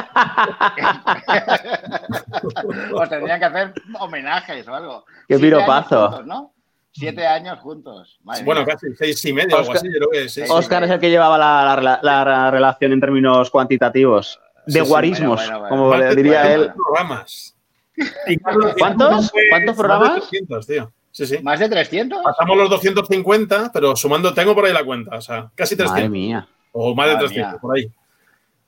[2.93, 5.05] os tendrían que hacer homenajes o algo.
[5.27, 6.23] Qué piropazo.
[6.23, 6.53] ¿no?
[6.91, 8.19] Siete años juntos.
[8.43, 10.43] bueno, casi seis y medio Oscar, algo así, creo que sí.
[10.49, 14.41] Oscar es el que llevaba la, la, relación en términos cuantitativos.
[14.65, 16.71] De guarismos, como le diría él.
[16.73, 17.55] Programas.
[18.77, 19.31] ¿Cuántos?
[19.49, 20.09] ¿Cuántos programas?
[20.09, 20.91] Más de 300, tío.
[21.11, 21.39] Sí, sí.
[21.41, 22.23] ¿Más de 300?
[22.23, 25.91] Pasamos los 250, pero sumando, tengo por ahí la cuenta, o sea, casi 300.
[25.91, 26.47] Madre mía.
[26.71, 27.91] O más de 300, por ahí.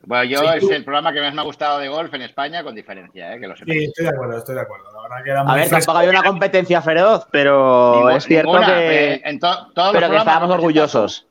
[0.06, 2.76] Bueno, yo es el programa que más me ha gustado de golf en España, con
[2.76, 3.40] diferencia, ¿eh?
[3.40, 4.92] que lo Sí, estoy de acuerdo, estoy de acuerdo.
[4.92, 9.22] La verdad que era a ver, tampoco hay una competencia feroz, pero es cierto que.
[9.24, 11.28] En pero que estábamos orgullosos.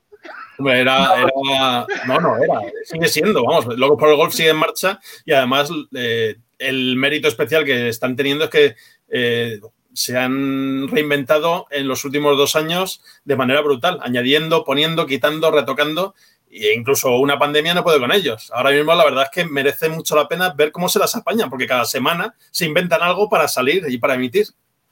[0.59, 5.01] Era, era, no, no, era, sigue siendo, vamos, luego por el golf sigue en marcha
[5.25, 8.77] y además eh, el mérito especial que están teniendo es que
[9.09, 9.61] eh,
[9.95, 16.15] se han reinventado en los últimos dos años de manera brutal, añadiendo, poniendo, quitando, retocando.
[16.51, 18.51] E incluso una pandemia no puede con ellos.
[18.55, 21.49] Ahora mismo la verdad es que merece mucho la pena ver cómo se las apañan,
[21.49, 24.47] porque cada semana se inventan algo para salir y para emitir.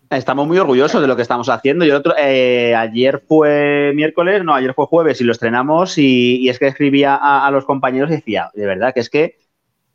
[0.09, 1.85] Estamos muy orgullosos de lo que estamos haciendo.
[1.85, 6.59] Yo otro, eh, ayer fue miércoles, no, ayer fue jueves y lo estrenamos y, es
[6.59, 9.39] que escribía a, los compañeros y decía, de verdad, que es que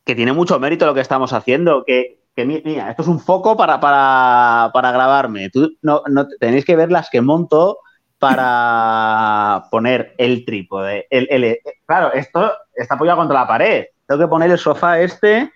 [0.05, 3.79] que tiene mucho mérito lo que estamos haciendo, que, mira, esto es un foco para,
[3.79, 5.49] para, grabarme.
[5.49, 7.79] Tú no, no, tenéis que ver las que monto
[8.19, 11.07] para poner el trípode.
[11.09, 13.85] El, claro, esto está apoyado contra la pared.
[14.05, 15.49] Tengo que poner el sofá este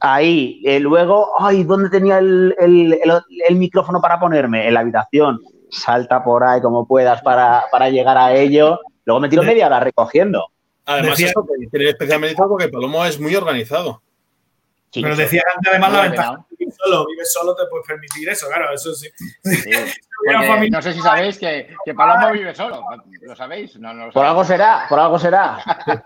[0.00, 0.60] ahí.
[0.64, 2.54] Eh, luego, ay, ¿dónde tenía el,
[3.52, 4.68] micrófono para ponerme?
[4.68, 5.40] En la habitación.
[5.70, 8.80] Salta por ahí como puedas para, para llegar a ello.
[9.04, 10.48] Luego me tiro media hora recogiendo.
[10.84, 11.32] Además, decía,
[11.70, 14.02] tiene especialmente porque Palomo es muy organizado.
[14.92, 16.46] Pero decía antes además la ventaja
[16.84, 19.08] solo, vives solo, te puedes permitir eso, claro, eso sí.
[20.70, 22.82] no sé si sabéis que, que Palomo vive solo,
[23.22, 23.78] ¿lo sabéis?
[24.12, 25.58] por algo será, por algo será.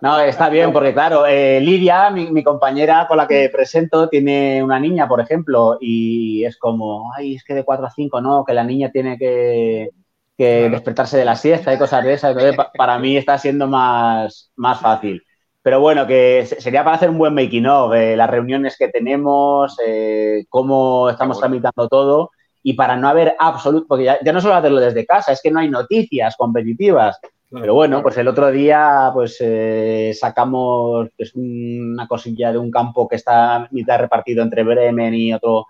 [0.00, 4.80] No, está bien, porque claro, eh, Lidia, mi, compañera con la que presento, tiene una
[4.80, 8.52] niña, por ejemplo, y es como, ay, es que de 4 a 5, no, que
[8.52, 9.90] la niña tiene que,
[10.36, 12.32] despertarse de la siesta y cosas de esas.
[12.32, 15.22] Entonces, para mí está siendo más, más fácil.
[15.62, 19.76] Pero bueno, que sería para hacer un buen making of, eh, las reuniones que tenemos,
[19.86, 22.32] eh, cómo estamos tramitando todo
[22.64, 25.60] y para no haber absoluto, porque ya, no solo hacerlo desde casa, es que no
[25.60, 27.18] hay noticias competitivas.
[27.48, 33.06] Pero bueno, pues el otro día pues eh, sacamos pues, una cosilla de un campo
[33.06, 35.66] que está mitad repartido entre Bremen y otro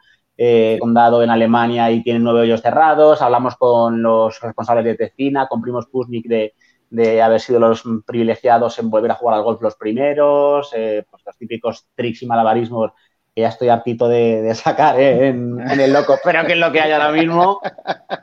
[0.81, 3.23] condado en Alemania y tienen nueve hoyos cerrados.
[3.23, 6.55] Hablamos con los responsables de Tecina, con Primos Pusnik de,
[6.93, 11.23] de haber sido los privilegiados en volver a jugar al golf los primeros, eh, pues
[11.25, 12.93] los típicos tricks y malabarismos
[13.35, 16.83] que ya estoy hartito de, sacar eh, en, el loco, pero que es lo que
[16.83, 17.61] hay ahora mismo.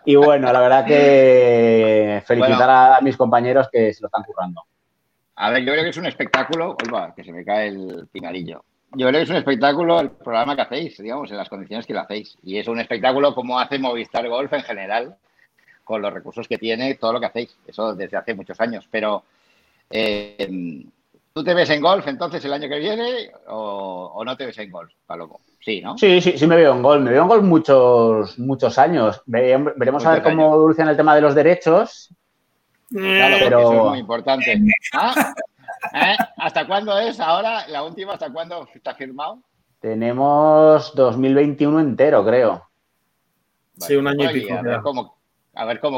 [0.06, 4.62] Y bueno, la verdad que felicitar a mis compañeros que se lo están currando.
[5.38, 6.78] A ver, yo creo que es un espectáculo,
[7.16, 8.64] que se me cae el pinarillo.
[8.92, 11.94] Yo creo que es un espectáculo el programa que hacéis, digamos, en las condiciones que
[11.94, 12.38] lo hacéis.
[12.44, 15.18] Y es un espectáculo como hace Movistar Golf en general,
[15.90, 17.58] con los recursos que tiene, todo lo que hacéis.
[17.66, 18.88] Eso desde hace muchos años.
[18.92, 19.24] Pero,
[19.90, 20.86] eh,
[21.34, 24.70] ¿tú te ves en golf entonces el año que viene o, no te ves en
[24.70, 25.40] golf, Palomo?
[25.60, 25.98] Sí, ¿no?
[25.98, 27.02] Sí, sí, sí me veo en golf.
[27.02, 29.20] Me veo en golf muchos, muchos años.
[29.26, 32.14] Veremos a ver cómo evoluciona el tema de los derechos.
[32.92, 33.60] Claro, pero...
[33.60, 34.62] eso es muy importante.
[34.94, 35.34] ¿Ah?
[35.94, 36.18] ¿Eh?
[36.38, 37.68] ¿Hasta cuándo es ahora?
[37.68, 39.40] ¿La última hasta cuándo está firmado?
[39.80, 42.70] Tenemos 2021 entero, creo.
[43.78, 45.19] sí, un año y pico a ver cómo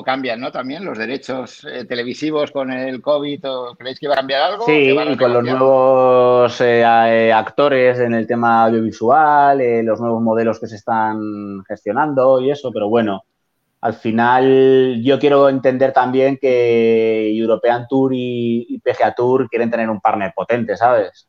[0.03, 0.51] cambian, ¿no?
[0.51, 3.45] También los derechos eh, televisivos con el COVID,
[3.77, 4.65] ¿creéis que va a cambiar algo?
[4.65, 10.59] Sí, y con los nuevos eh, eh, actores en el tema audiovisual, los nuevos modelos
[10.59, 13.23] que se están gestionando y eso, pero bueno,
[13.81, 20.01] al final yo quiero entender también que European Tour y, PGA Tour quieren tener un
[20.01, 21.27] partner potente, ¿sabes?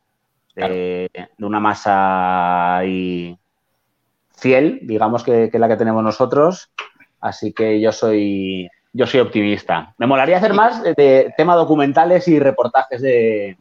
[0.54, 1.08] De,
[1.38, 3.38] una masa y
[4.36, 6.70] fiel, digamos que, que la que tenemos nosotros
[7.22, 9.94] Así que yo soy, yo soy optimista.
[9.96, 13.56] Me molaría hacer más de, tema documentales y reportajes de,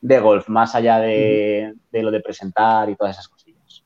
[0.00, 3.82] golf, más allá de, lo de presentar y todas esas cosillas.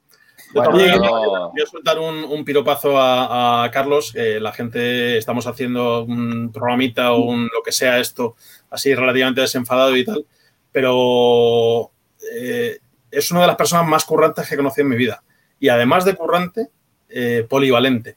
[0.54, 4.14] Voy a soltar un, piropazo a, Carlos.
[4.14, 8.36] la gente, estamos haciendo un programita o un, lo que sea esto,
[8.70, 10.26] así relativamente desenfadado y tal,
[10.70, 11.90] pero
[12.32, 12.78] eh,
[13.10, 15.22] es una de las personas más currantes que he conocido en mi vida.
[15.58, 16.68] Y además de currante,
[17.08, 18.16] eh, polivalente.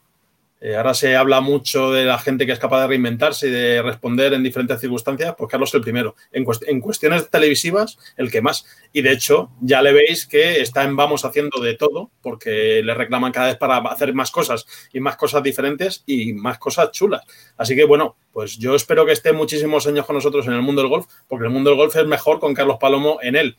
[0.64, 3.82] Eh, ahora se habla mucho de la gente que es capaz de reinventarse y de
[3.82, 6.14] responder en diferentes circunstancias, pues Carlos el primero.
[6.30, 8.64] En, cuestiones televisivas, el que más.
[8.92, 12.94] Y de hecho, ya le veis que está en vamos haciendo de todo, porque le
[12.94, 17.22] reclaman cada vez para hacer más cosas y más cosas diferentes y más cosas chulas.
[17.56, 20.82] Así que bueno, pues yo espero que esté muchísimos años con nosotros en el mundo
[20.82, 23.56] del golf, porque el mundo del golf es mejor con Carlos Palomo en él.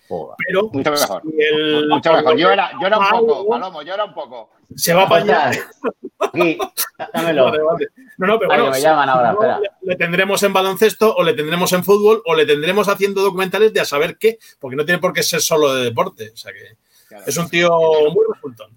[0.48, 1.22] Pero mucho mejor.
[1.88, 2.38] mucho mejor.
[2.38, 4.50] Yo era, yo era un poco, Palomo, yo era un poco.
[4.76, 5.54] Se va a apañar.
[6.34, 6.58] Sí,
[7.14, 7.52] dámelo.
[8.18, 11.84] No, no, pero bueno, me llaman ahora, le, tendremos en baloncesto, o le tendremos en
[11.84, 15.22] fútbol, o le tendremos haciendo documentales de a saber qué, porque no tiene por qué
[15.22, 16.32] ser solo de deporte.
[16.34, 16.78] O sea que
[17.26, 17.70] es un tío
[18.12, 18.72] muy resultón.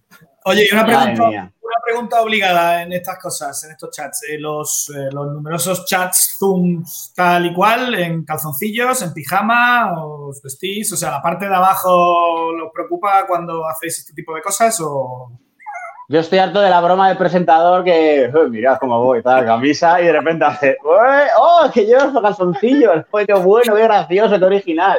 [0.48, 4.22] Oye, y una pregunta, una pregunta obligada en estas cosas, en estos chats.
[4.30, 10.40] Eh, los, eh, los, numerosos chats Zooms tal y cual, en calzoncillos, en pijama, os
[10.40, 10.92] vestís.
[10.92, 15.32] O sea, la parte de abajo los preocupa cuando hacéis este tipo de cosas o.
[16.08, 20.04] Yo estoy harto de la broma del presentador que, mirad cómo voy, tal, camisa, y
[20.04, 23.04] de repente hace, ¡oh, que llevas los calzoncillos!
[23.26, 24.96] ¡Qué bueno, qué gracioso, qué original!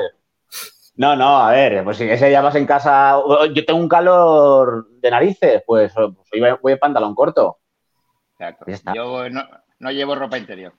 [0.98, 3.18] No, no, a ver, pues si ese ya vas en casa,
[3.54, 7.60] yo tengo un calor de narices, pues, pues voy en pantalón corto.
[8.96, 10.74] Yo no, llevo ropa interior.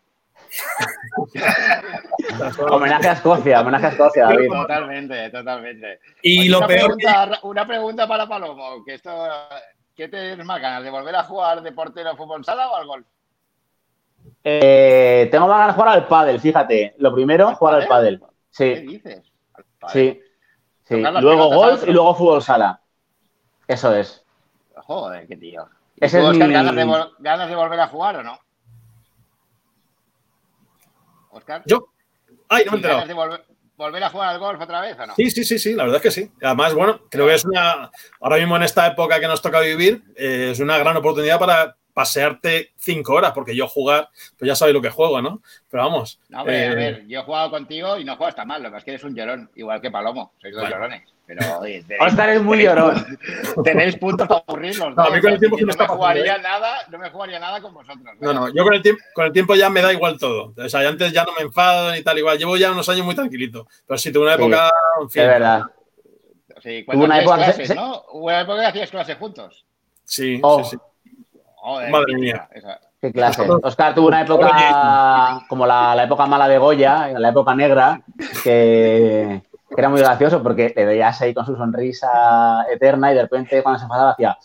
[2.70, 4.48] homenaje a Escocia, homenaje a Escocia, David.
[4.48, 6.00] Totalmente, totalmente.
[6.22, 6.96] Y lo una peor.
[6.96, 9.10] Pregunta, Una pregunta para Palomo, que esto,
[9.94, 10.82] ¿qué tienes más ganas?
[10.82, 13.06] ¿De volver a jugar de portero fútbol sala o al golf?
[14.42, 16.96] Eh, tengo más ganas de jugar al pádel, fíjate.
[16.98, 18.20] Lo primero, jugar al pádel.
[18.50, 18.74] Sí.
[18.74, 19.32] ¿Qué dices?
[19.92, 20.20] Sí.
[20.84, 20.96] sí.
[20.96, 22.80] Luego golf y luego fútbol sala.
[23.66, 24.24] Eso es.
[24.74, 25.68] Joder, qué tío.
[26.00, 28.40] Ese es ganas, de ganas de volver a jugar o no?
[31.30, 31.62] Oscar.
[31.66, 31.88] Yo.
[32.48, 33.06] Ay, no me he enterado.
[33.06, 33.14] De
[33.76, 35.14] volver, a jugar al golf otra vez o no?
[35.14, 36.32] Sí, sí, sí, sí, la verdad es que sí.
[36.42, 37.90] Además, bueno, creo que es una.
[38.20, 41.76] Ahora mismo en esta época que nos toca vivir, eh, es una gran oportunidad para,
[41.98, 44.08] pasearte cinco horas, porque yo jugar,
[44.38, 45.42] pues ya sabéis lo que juego, ¿no?
[45.68, 46.20] Pero vamos.
[46.32, 48.84] a eh, ver, yo he jugado contigo y no juegas tan mal, lo que es
[48.84, 51.02] que eres un llorón, igual que Palomo, sois dos llorones.
[51.26, 53.18] Pero, oye, Oscar es muy llorón.
[53.64, 54.94] Tenéis puntos para aburrirlos.
[54.94, 56.40] No, a mí con el tiempo no, me jugaría ¿eh?
[56.40, 58.14] nada, no me jugaría nada con vosotros.
[58.20, 60.54] No, no, yo con el, tiempo, con el tiempo ya me da igual todo.
[60.56, 62.38] O sea, antes ya no me enfado ni tal, igual.
[62.38, 63.66] Llevo ya unos años muy tranquilito.
[63.88, 64.70] Pero sí, tuve una época.
[65.10, 65.62] Sí, es verdad.
[66.62, 68.04] Sí, cuando una época, clases, ¿no?
[68.12, 69.64] Hubo una época que hacías clases juntos.
[70.04, 70.62] Sí, oh.
[70.62, 70.76] sí, sí.
[71.90, 72.48] Madre mía.
[73.00, 73.42] Qué clase.
[73.62, 78.00] Oscar tuvo una época como la, la, época mala de Goya, la época negra,
[78.42, 79.42] que,
[79.76, 83.78] era muy gracioso porque le veías ahí con su sonrisa eterna y de repente cuando
[83.78, 84.36] se enfadaba hacía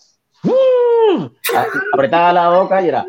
[1.93, 3.05] apretaba la boca y era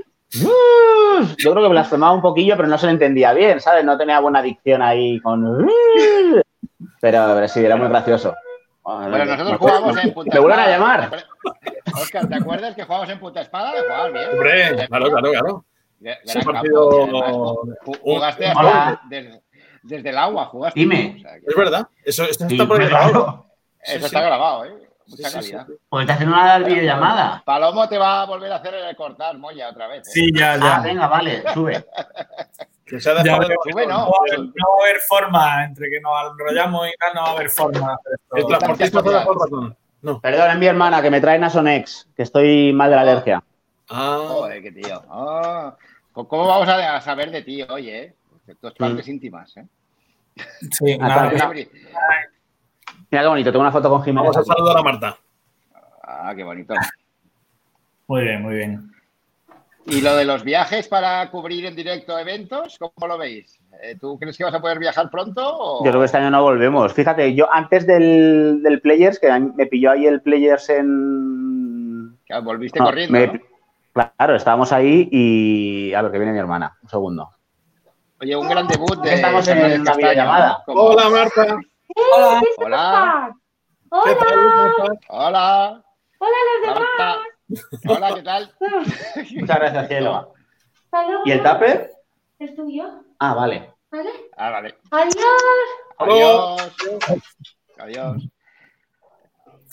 [1.39, 3.85] yo creo que blasfemaba un poquillo, pero no se le entendía bien, ¿sabes?
[3.85, 5.69] No tenía buena dicción ahí con
[7.01, 8.35] pero, pero sí, era muy gracioso.
[8.83, 11.11] Bueno, nosotros jugamos en Punta ¿Me vuelven a llamar?
[11.95, 13.73] Oscar, ¿te acuerdas que jugamos en Punta Espada?
[13.81, 14.29] Jugabas bien.
[14.31, 15.65] Hombre, claro, claro, claro.
[16.45, 17.61] Partido...
[18.03, 19.43] Jugaste hasta desde,
[19.83, 20.81] desde, el agua, jugaste.
[20.81, 21.23] Dime.
[21.47, 21.89] Es verdad.
[22.05, 23.47] Eso, esto está por grabado.
[23.81, 24.85] Eso está grabado, ¿eh?
[25.07, 25.67] Mucha calidad.
[25.89, 27.43] Pues te hacen una videollamada.
[27.45, 30.01] Palomo te va a volver a hacer el cortar, Moya, otra vez.
[30.09, 30.11] ¿eh?
[30.13, 30.77] Sí, ya, ya.
[30.77, 31.85] Ah, venga, vale, sube.
[32.87, 33.99] Que se ha dejado ya, sube, no.
[33.99, 37.49] No, va a haber forma, entre que nos enrollamos y tal, no va a haber
[37.49, 37.99] forma.
[38.35, 40.21] El transportista fue la forma, no.
[40.21, 43.43] Perdón, es mi hermana, que me trae Nasonex, que estoy mal de la alergia.
[43.89, 44.25] Ah.
[44.29, 45.03] Joder, qué tío.
[45.09, 45.77] Ah.
[46.13, 48.15] ¿Cómo vamos a saber de ti hoy, eh?
[48.61, 49.67] Tus partes íntimas, ¿eh?
[50.71, 51.31] Sí, nada,
[53.11, 54.33] Mira qué bonito, tengo una foto con Jiménez.
[54.33, 55.19] Vamos a saludar a Marta.
[56.03, 56.75] Ah, qué bonito.
[58.07, 58.94] Muy bien, muy bien.
[59.87, 63.61] ¿Y lo de los viajes para cubrir en directo eventos, cómo lo veis?
[63.83, 65.81] Eh, ¿Tú crees que vas a poder viajar pronto?
[65.85, 66.93] Yo creo que este año no volvemos.
[66.95, 72.19] Fíjate, yo antes del, Players, que me pilló ahí el Players en.
[72.27, 73.41] Claro, volviste corriendo.
[73.93, 75.93] Claro, estábamos ahí y.
[75.95, 76.77] A ver, que viene mi hermana.
[76.83, 77.31] Un segundo.
[78.21, 79.15] Oye, un gran debut de.
[79.15, 80.65] Estamos en la videollamada.
[80.67, 81.59] Hola, Marta.
[81.95, 82.43] Hola.
[82.57, 83.37] Hola.
[83.91, 84.13] Hola.
[85.09, 85.85] Hola.
[86.19, 87.19] Hola, los demás.
[87.89, 88.53] Hola, ¿qué tal?
[89.35, 90.35] Muchas gracias, cielo.
[91.25, 91.91] ¿Y el tupper?
[92.39, 92.85] ¿Es tuyo?
[93.19, 93.71] Ah, vale.
[93.91, 94.11] ¿Vale?
[94.37, 94.75] Ah, vale.
[94.91, 95.13] Adiós.
[95.99, 96.73] Adiós.
[97.79, 98.23] Adiós.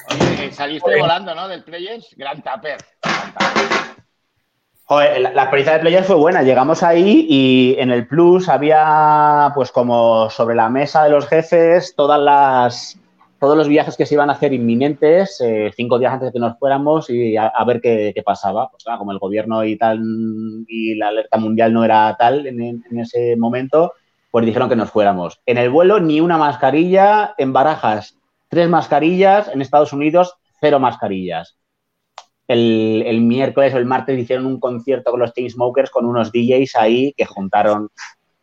[0.09, 1.47] Oye, saliste volando, ¿no?
[1.47, 2.13] Del Players.
[2.17, 2.77] Gran tupper.
[4.85, 6.41] Joder, la, experiencia de Players fue buena.
[6.41, 11.95] Llegamos ahí y en el Plus había, pues como sobre la mesa de los jefes,
[11.95, 12.99] todas las,
[13.41, 16.39] todos los viajes que se iban a hacer inminentes, eh, cinco días antes de que
[16.39, 18.69] nos fuéramos y a, ver qué, pasaba.
[18.71, 19.99] Pues como el gobierno y tal
[20.67, 23.93] y la alerta mundial no era tal en, en, ese momento,
[24.31, 25.41] pues dijeron que nos fuéramos.
[25.45, 31.57] En el vuelo ni una mascarilla, en Barajas tres mascarillas, en Estados Unidos cero mascarillas
[32.51, 36.75] el, miércoles o el martes hicieron un concierto con los Team Smokers con unos DJs
[36.75, 37.89] ahí que juntaron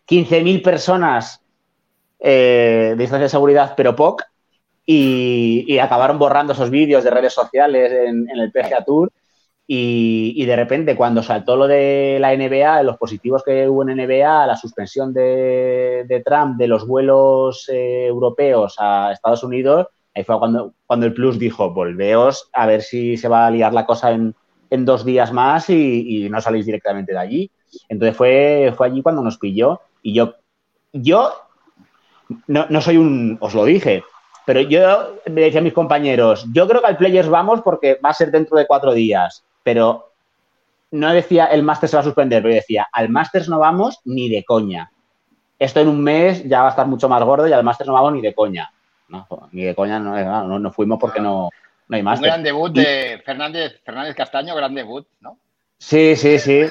[0.08, 1.42] 15.000 personas
[2.18, 4.24] eh, de distancia de seguridad, pero POC,
[4.90, 9.12] y, acabaron borrando esos vídeos de redes sociales en, el PGA Tour.
[9.66, 14.46] Y, de repente, cuando saltó lo de la NBA, los positivos que hubo en NBA,
[14.46, 20.74] la suspensión de, Trump de los vuelos eh, europeos a Estados Unidos, Ahí fue cuando,
[20.86, 24.34] cuando el Plus dijo, volveos a ver si se va a liar la cosa en,
[24.70, 27.50] dos días más y, no salís directamente de allí.
[27.88, 30.34] Entonces fue, fue allí cuando nos pilló y yo,
[30.92, 31.30] yo
[32.46, 34.02] no, soy un, os lo dije,
[34.48, 38.08] pero yo me decía a mis compañeros, yo creo que al Players vamos porque va
[38.08, 40.10] a ser dentro de cuatro días, pero
[40.90, 44.30] no decía el máster se va a suspender, pero decía, al máster no vamos ni
[44.30, 44.90] de coña.
[45.58, 47.92] Esto en un mes ya va a estar mucho más gordo y al máster no
[47.92, 48.72] vamos ni de coña.
[49.08, 51.50] No, ni de coña no, no, fuimos porque no,
[51.86, 52.18] no hay más.
[52.18, 55.38] Un gran debut de Fernández, Fernández Castaño, gran debut, ¿no?
[55.76, 56.62] Sí, sí, sí.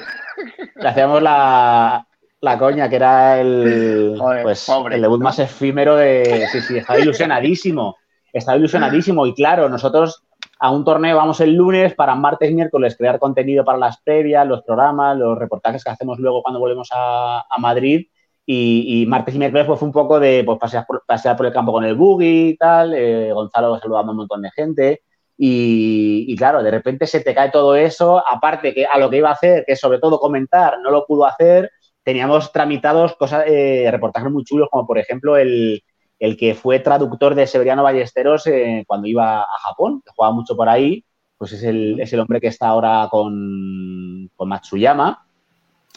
[0.74, 2.07] Le hacíamos la,
[2.40, 6.46] la coña, que era el, pues, el debut más efímero de.
[6.52, 7.96] Sí, sí, estaba ilusionadísimo.
[8.32, 9.26] Estaba ilusionadísimo.
[9.26, 10.24] Y claro, nosotros
[10.60, 14.46] a un torneo vamos el lunes para martes y miércoles crear contenido para las previas,
[14.46, 18.06] los programas, los reportajes que hacemos luego cuando volvemos a, a Madrid.
[18.50, 21.52] Y, martes y miércoles pues, fue un poco de pues, pasear, por, pasear por el
[21.52, 25.02] campo con el buggy y tal, eh, Gonzalo saludando a un montón de gente.
[25.36, 29.28] Y, claro, de repente se te cae todo eso, aparte que a lo que iba
[29.28, 31.70] a hacer, que sobre todo comentar, no lo pudo hacer,
[32.08, 35.82] teníamos tramitados cosas, eh, reportajes muy chulos, como por ejemplo el,
[36.18, 40.70] que fue traductor de Severiano Ballesteros eh, cuando iba a Japón, que jugaba mucho por
[40.70, 41.04] ahí,
[41.36, 45.26] pues es el, es el hombre que está ahora con, con Matsuyama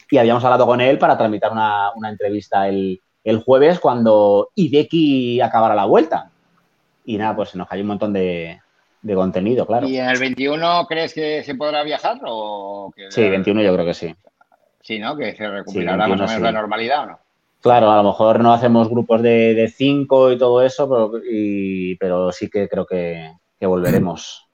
[0.09, 2.99] y habíamos hablado con él para tramitar una, entrevista el,
[3.45, 6.29] jueves cuando Hideki acabara la vuelta.
[7.05, 8.59] Y nada, pues se nos cayó un montón de,
[9.01, 9.87] de contenido, claro.
[9.87, 12.19] ¿Y en el 21 crees que se podrá viajar?
[12.25, 13.09] O que...
[13.09, 14.13] Sí, 21 yo creo que sí.
[14.83, 15.15] Sí, ¿no?
[15.15, 17.19] Que se recuperará más o menos la normalidad, ¿o no?
[17.61, 21.23] Claro, a lo mejor no hacemos grupos de, cinco y todo eso, pero,
[21.99, 24.47] pero sí que creo que, volveremos.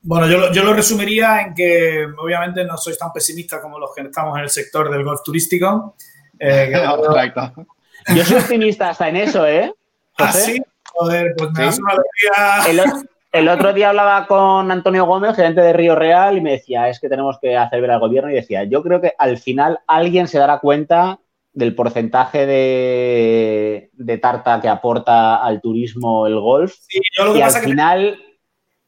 [0.00, 4.02] Bueno, yo, yo, lo resumiría en que obviamente no sois tan pesimistas como los que
[4.02, 5.94] estamos en el sector del golf turístico.
[6.38, 6.72] Eh,
[8.16, 9.72] yo soy optimista hasta en eso, ¿eh?
[10.18, 10.60] Ah, sí.
[10.94, 13.04] Joder, pues me una alegría.
[13.34, 17.00] El, otro día hablaba con Antonio Gómez, gerente de Río Real, y me decía, es
[17.00, 18.30] que tenemos que hacer ver al gobierno.
[18.30, 21.18] Y decía, yo creo que al final alguien se dará cuenta
[21.52, 26.76] del porcentaje de, tarta que aporta al turismo el golf.
[26.88, 28.22] y al final,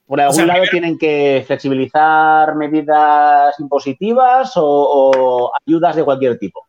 [0.07, 6.65] por algún lado, tienen que flexibilizar medidas impositivas o, ayudas de cualquier tipo.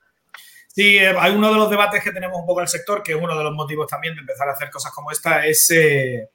[0.68, 3.12] Sí, eh, hay uno de los debates que tenemos un poco en el sector, que
[3.12, 6.30] es uno de los motivos también de empezar a hacer cosas como esta, es eh,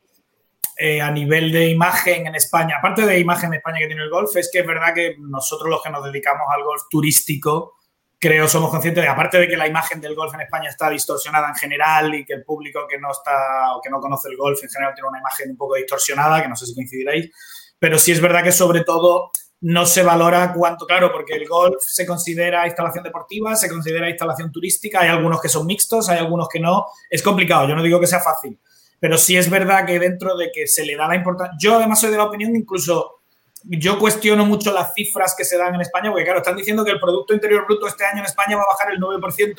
[0.77, 2.77] eh, a nivel de imagen en España.
[2.79, 5.69] Aparte de imagen en España que tiene el golf, es que es verdad que nosotros
[5.69, 7.75] los que nos dedicamos al golf turístico,
[8.19, 11.49] creo somos conscientes de, aparte de que la imagen del golf en España está distorsionada
[11.49, 14.63] en general y que el público que no está o que no conoce el golf
[14.63, 17.31] en general tiene una imagen un poco distorsionada, que no sé si coincidiréis,
[17.79, 21.83] pero sí es verdad que sobre todo no se valora cuánto, claro, porque el golf
[21.85, 26.49] se considera instalación deportiva, se considera instalación turística, hay algunos que son mixtos, hay algunos
[26.49, 28.59] que no, es complicado, yo no digo que sea fácil,
[29.03, 32.01] pero sí es verdad que dentro de que se le da la importancia, yo además
[32.01, 33.19] soy de la opinión incluso
[33.65, 36.93] yo cuestiono mucho las cifras que se dan en España, porque claro, están diciendo que
[36.93, 39.55] el Producto Interior Bruto este año en España va a bajar el 9%,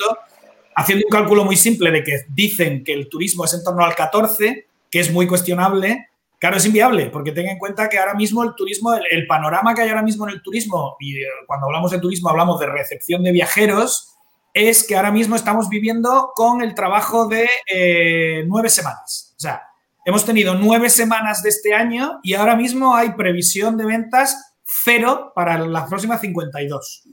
[0.76, 3.92] haciendo un cálculo muy simple de que dicen que el turismo es en torno al
[3.92, 6.08] 14%, que es muy cuestionable.
[6.38, 9.82] Claro, es inviable, porque ten en cuenta que ahora mismo el turismo, el, panorama que
[9.82, 13.22] hay ahora mismo en el turismo, y eh, cuando hablamos de turismo hablamos de recepción
[13.22, 14.14] de viajeros,
[14.54, 19.23] es que ahora mismo estamos viviendo con el trabajo de eh, nueve semanas.
[19.36, 19.62] O sea,
[20.06, 25.32] Hemos tenido nueve semanas de este año y ahora mismo hay previsión de ventas cero
[25.34, 27.04] para las próximas 52.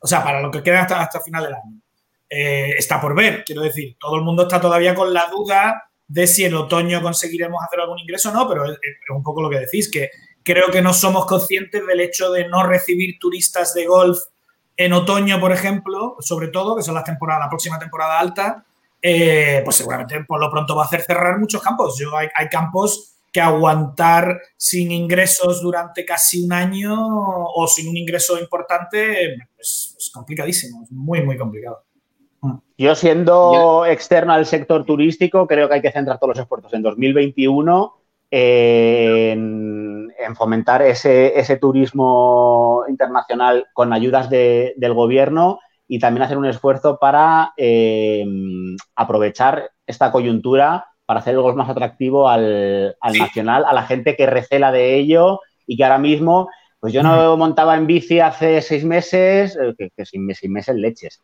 [0.00, 1.80] O sea, para lo que queda hasta, hasta final del año.
[2.28, 6.26] Eh, está por ver, quiero decir, todo el mundo está todavía con la duda de
[6.26, 8.78] si en otoño conseguiremos hacer algún ingreso o no, pero es,
[9.14, 10.10] un poco lo que decís, que
[10.42, 14.18] creo que no somos conscientes del hecho de no recibir turistas de golf
[14.76, 18.64] en otoño, por ejemplo, sobre todo, que son las temporadas, la próxima temporada alta,
[19.02, 21.98] eh, pues seguramente por lo pronto va a hacer cerrar muchos campos.
[21.98, 28.38] Yo, hay, campos que aguantar sin ingresos durante casi un año o sin un ingreso
[28.38, 31.84] importante es, complicadísimo, es muy, muy complicado.
[32.76, 36.82] Yo siendo externo al sector turístico, creo que hay que centrar todos los esfuerzos en
[36.82, 37.94] 2021
[38.30, 45.58] en, fomentar ese, turismo internacional con ayudas del gobierno
[45.92, 48.24] y también hacer un esfuerzo para eh,
[48.94, 54.26] aprovechar esta coyuntura para hacer el golf más atractivo al, nacional, a la gente que
[54.26, 58.84] recela de ello y que ahora mismo, pues yo no montaba en bici hace seis
[58.84, 61.20] meses, eh, que, sin, meses leches,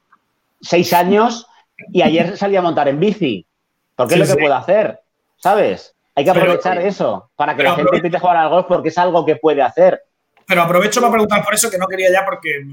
[0.60, 1.46] seis años
[1.92, 3.46] y ayer salí a montar en bici,
[3.94, 4.98] porque es lo que puedo hacer,
[5.36, 5.94] ¿sabes?
[6.16, 8.98] Hay que aprovechar eso para que la gente empiece a jugar al golf porque es
[8.98, 10.02] algo que puede hacer.
[10.44, 12.66] Pero aprovecho para preguntar por eso, que no quería ya porque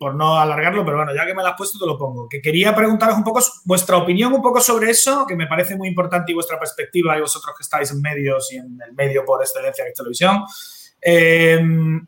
[0.00, 2.26] por no alargarlo, pero bueno, ya que me lo has puesto, te lo pongo.
[2.26, 5.88] Que quería preguntaros un poco vuestra opinión un poco sobre eso, que me parece muy
[5.88, 9.42] importante y vuestra perspectiva, y vosotros que estáis en medios y en el medio por
[9.42, 10.42] excelencia que es televisión.
[11.02, 12.06] Em,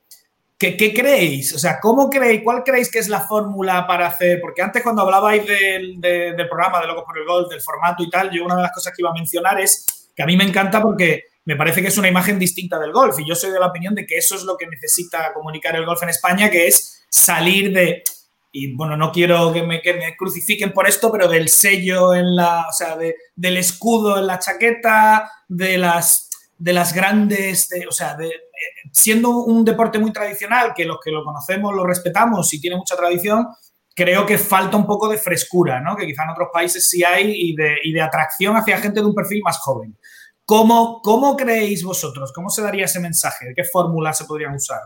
[0.57, 1.55] ¿qué, creéis?
[1.55, 2.41] O sea, ¿cómo creéis?
[2.43, 4.41] ¿Cuál creéis que es la fórmula para hacer?
[4.41, 8.09] Porque antes cuando hablabais del, del programa de Locos por el Golf, del formato y
[8.09, 10.45] tal, yo una de las cosas que iba a mencionar es que a mí me
[10.45, 13.59] encanta porque me parece que es una imagen distinta del golf y yo soy de
[13.59, 16.69] la opinión de que eso es lo que necesita comunicar el golf en España, que
[16.69, 18.03] es salir de,
[18.53, 19.81] y bueno, no quiero que me,
[20.17, 25.31] crucifiquen por esto, pero del sello en la, o sea, del escudo en la chaqueta,
[25.49, 28.31] de las, de las grandes, o sea, de,
[28.93, 32.95] siendo un deporte muy tradicional, que los que lo conocemos lo respetamos y tiene mucha
[32.95, 33.49] tradición,
[33.95, 35.97] creo que falta un poco de frescura, ¿no?
[35.97, 39.07] Que quizá en otros países sí hay y de, y de atracción hacia gente de
[39.07, 39.97] un perfil más joven.
[40.45, 42.33] ¿Cómo, ¿Cómo, creéis vosotros?
[42.33, 43.53] ¿Cómo se daría ese mensaje?
[43.55, 44.81] ¿Qué fórmulas se podrían usar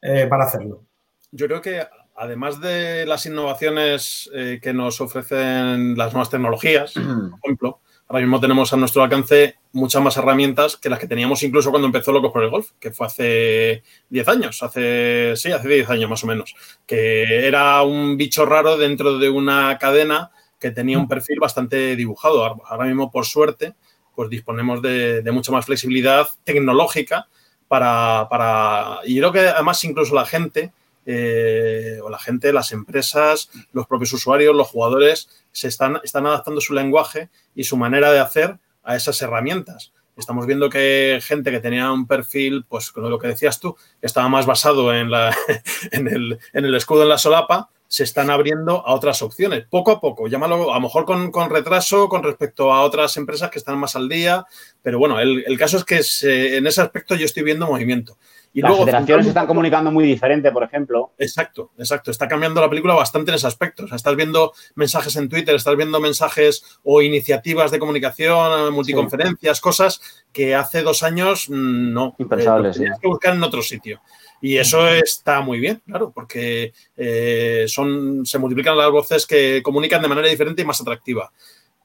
[0.00, 0.84] eh, para hacerlo?
[1.30, 7.38] Yo creo que además de las innovaciones eh, que nos ofrecen las nuevas tecnologías, por
[7.44, 11.70] ejemplo, ahora mismo tenemos a nuestro alcance muchas más herramientas que las que teníamos incluso
[11.70, 15.88] cuando empezó Locos por el Golf, que fue hace 10 años, hace, sí, hace 10
[15.90, 16.54] años más o menos,
[16.86, 22.44] que era un bicho raro dentro de una cadena que tenía un perfil bastante dibujado.
[22.66, 23.74] Ahora mismo, por suerte,
[24.14, 27.28] pues disponemos de, mucha más flexibilidad tecnológica
[27.68, 30.72] para, para, Y creo que además incluso la gente,
[31.06, 36.60] eh, o la gente, las empresas, los propios usuarios, los jugadores, se están, están adaptando
[36.60, 39.92] su lenguaje y su manera de hacer a esas herramientas.
[40.16, 44.28] Estamos viendo que gente que tenía un perfil, pues con lo que decías tú, estaba
[44.28, 45.34] más basado en, la,
[45.90, 49.90] en, el, en el escudo en la solapa, se están abriendo a otras opciones, poco
[49.90, 53.58] a poco, llámalo a lo mejor con, con retraso con respecto a otras empresas que
[53.58, 54.46] están más al día,
[54.80, 58.16] pero bueno, el, el caso es que se, en ese aspecto yo estoy viendo movimiento.
[58.54, 61.12] Y Las luego, federaciones se están comunicando muy diferente, por ejemplo.
[61.18, 62.10] Exacto, exacto.
[62.10, 63.84] Está cambiando la película bastante en ese aspecto.
[63.84, 69.56] O sea, estás viendo mensajes en Twitter, estás viendo mensajes o iniciativas de comunicación, multiconferencias,
[69.56, 69.62] sí.
[69.62, 70.00] cosas
[70.32, 72.14] que hace dos años mm, no.
[72.18, 72.76] Impensables.
[72.76, 74.00] Eh, tenías que buscar en otro sitio.
[74.42, 80.02] Y eso está muy bien, claro, porque eh, son, se multiplican las voces que comunican
[80.02, 81.32] de manera diferente y más atractiva.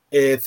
[0.09, 0.39] Eh,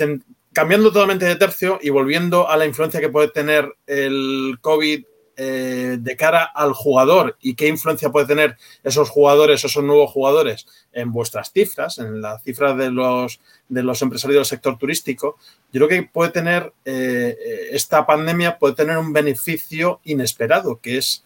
[0.52, 5.04] cambiando totalmente de tercio y volviendo a la influencia que puede tener el COVID
[5.36, 10.66] eh, de cara al jugador y qué influencia puede tener esos jugadores, esos nuevos jugadores
[10.92, 15.38] en vuestras cifras, en las cifras de los, de los empresarios del sector turístico,
[15.72, 21.24] yo creo que puede tener, eh, esta pandemia puede tener un beneficio inesperado, que es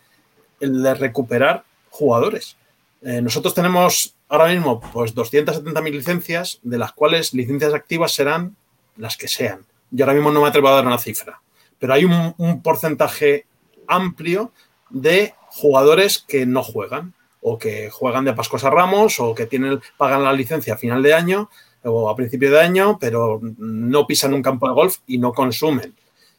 [0.65, 2.57] el de recuperar jugadores.
[3.03, 8.57] Eh, nosotros tenemos ahora mismo pues 270.000 licencias, de las cuales licencias activas serán
[8.97, 9.65] las que sean.
[9.91, 11.41] Yo ahora mismo no me atrevo a dar una cifra,
[11.79, 13.47] pero hay un, porcentaje
[13.87, 14.53] amplio
[14.91, 19.81] de jugadores que no juegan o que juegan de Pascuas a Ramos o que tienen,
[19.99, 21.51] pagan la licencia a final de año
[21.83, 25.95] o a principio de año, pero no pisan un campo de golf y no consumen.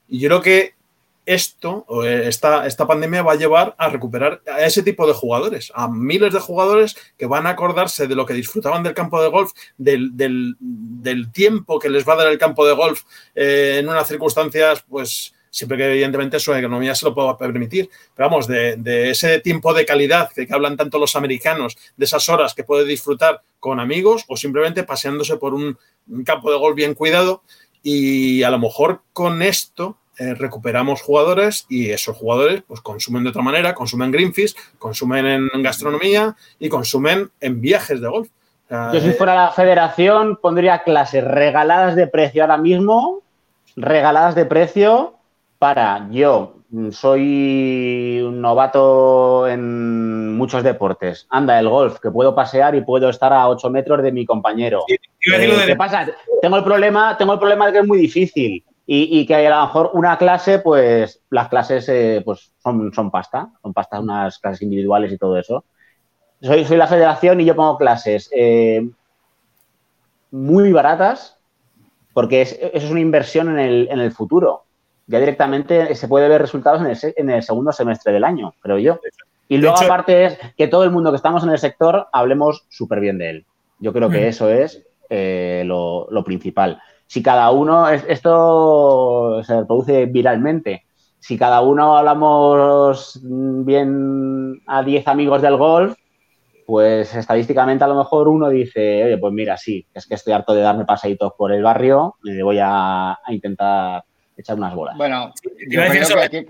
[0.08, 0.75] Y yo creo que
[1.26, 5.88] esto, esta, esta pandemia va a llevar a recuperar a ese tipo de jugadores, a
[5.88, 9.52] miles de jugadores que van a acordarse de lo que disfrutaban del campo de golf,
[9.78, 13.04] del, del, tiempo que les va a dar el campo de golf
[13.34, 17.90] eh, en unas circunstancias, pues siempre que evidentemente su economía se lo pueda permitir.
[18.14, 22.54] Pero vamos, de, ese tiempo de calidad que, hablan tanto los americanos, de esas horas
[22.54, 25.78] que puede disfrutar con amigos o simplemente paseándose por un
[26.26, 27.42] campo de golf bien cuidado.
[27.82, 33.30] Y a lo mejor con esto eh, recuperamos jugadores y esos jugadores pues consumen de
[33.30, 38.30] otra manera, consumen greenfish, consumen en gastronomía y consumen en viajes de golf.
[38.66, 43.22] O sea, Yo si fuera la federación pondría clases regaladas de precio ahora mismo,
[43.76, 45.16] regaladas de precio
[45.60, 46.56] para yo
[46.92, 51.26] soy un novato en muchos deportes.
[51.30, 54.84] Anda, el golf, que puedo pasear y puedo estar a 8 metros de mi compañero.
[54.88, 54.96] Sí,
[55.32, 56.08] eh, ¿Qué pasa?
[56.42, 58.64] Tengo el problema, tengo el problema de que es muy difícil.
[58.88, 63.10] Y, y, que a lo mejor una clase, pues las clases eh, pues son, son
[63.10, 65.66] pasta, son pasta unas clases individuales y todo eso.
[66.42, 68.88] Soy, soy la federación y yo pongo clases eh,
[70.30, 71.40] muy baratas
[72.14, 74.66] porque es, eso es una inversión en el, en el, futuro.
[75.08, 78.78] Ya directamente se puede ver resultados en el, en el segundo semestre del año, creo
[78.78, 79.00] yo.
[79.50, 82.66] Y luego, hecho, aparte, es que todo el mundo que estamos en el sector hablemos
[82.70, 83.46] súper bien de él.
[83.80, 90.06] Yo creo que eso es eh, lo, lo principal si cada uno, esto se reproduce
[90.06, 90.86] viralmente,
[91.20, 95.98] si cada uno hablamos bien a 10 amigos del golf,
[96.66, 100.54] pues estadísticamente a lo mejor uno dice, oye, pues mira, sí, es que estoy harto
[100.54, 104.04] de darme paseitos por el barrio, me voy a, a intentar
[104.36, 104.98] echar unas bolas.
[104.98, 105.32] Bueno,
[105.70, 106.46] yo creo que aquí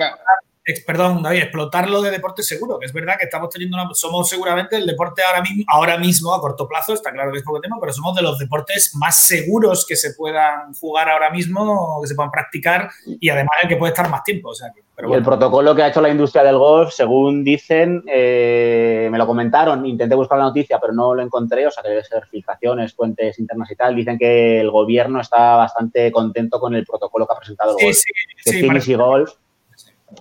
[0.85, 4.75] perdón, David, explotarlo de deporte seguro, que es verdad que estamos teniendo una, somos seguramente
[4.77, 7.79] el deporte ahora mismo, ahora mismo a corto plazo, está claro que es poco tiempo,
[7.79, 12.15] pero somos de los deportes más seguros que se puedan jugar ahora mismo, que se
[12.15, 14.49] puedan practicar y además el que puede estar más tiempo.
[14.49, 15.19] O sea, que, pero bueno.
[15.19, 19.27] Y el protocolo que ha hecho la industria del golf, según dicen, eh, me lo
[19.27, 22.95] comentaron, intenté buscar la noticia, pero no lo encontré, o sea, que debe ser filtraciones,
[22.95, 27.33] fuentes internas y tal, dicen que el gobierno está bastante contento con el protocolo que
[27.33, 27.97] ha presentado el sí, golf.
[27.97, 28.03] Sí,
[28.43, 29.31] que sí, Tennis y golf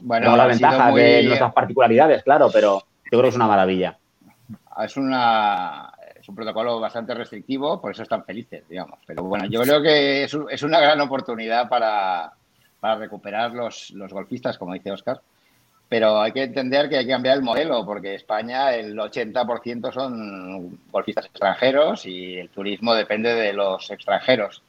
[0.03, 1.01] bueno, no la ventaja muy...
[1.01, 3.99] de nuestras particularidades, claro, pero yo creo que es una maravilla.
[4.82, 8.99] Es, una, es un protocolo bastante restrictivo, por eso están felices, digamos.
[9.07, 12.32] Pero bueno, yo creo que es, es una gran oportunidad para,
[12.80, 15.20] para recuperar los, los, golfistas, como dice Oscar.
[15.88, 20.80] Pero hay que entender que hay que cambiar el modelo, porque España el 80% son
[20.90, 24.62] golfistas extranjeros y el turismo depende de los extranjeros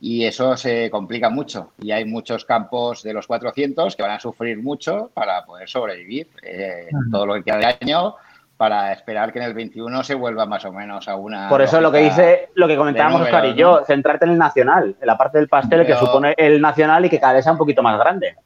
[0.00, 1.72] y eso se complica mucho.
[1.78, 6.28] Y hay muchos campos de los 400 que van a sufrir mucho para poder sobrevivir
[6.42, 8.16] eh, todo lo que queda de año
[8.56, 11.48] para esperar que en el 21 se vuelva más o menos a una...
[11.48, 14.96] Por eso lo que dice, lo que comentábamos Oscar y yo, centrarte en el nacional,
[15.00, 17.52] en la parte del pastel Pero, que supone el nacional y que cada vez sea
[17.52, 18.36] un poquito más grande.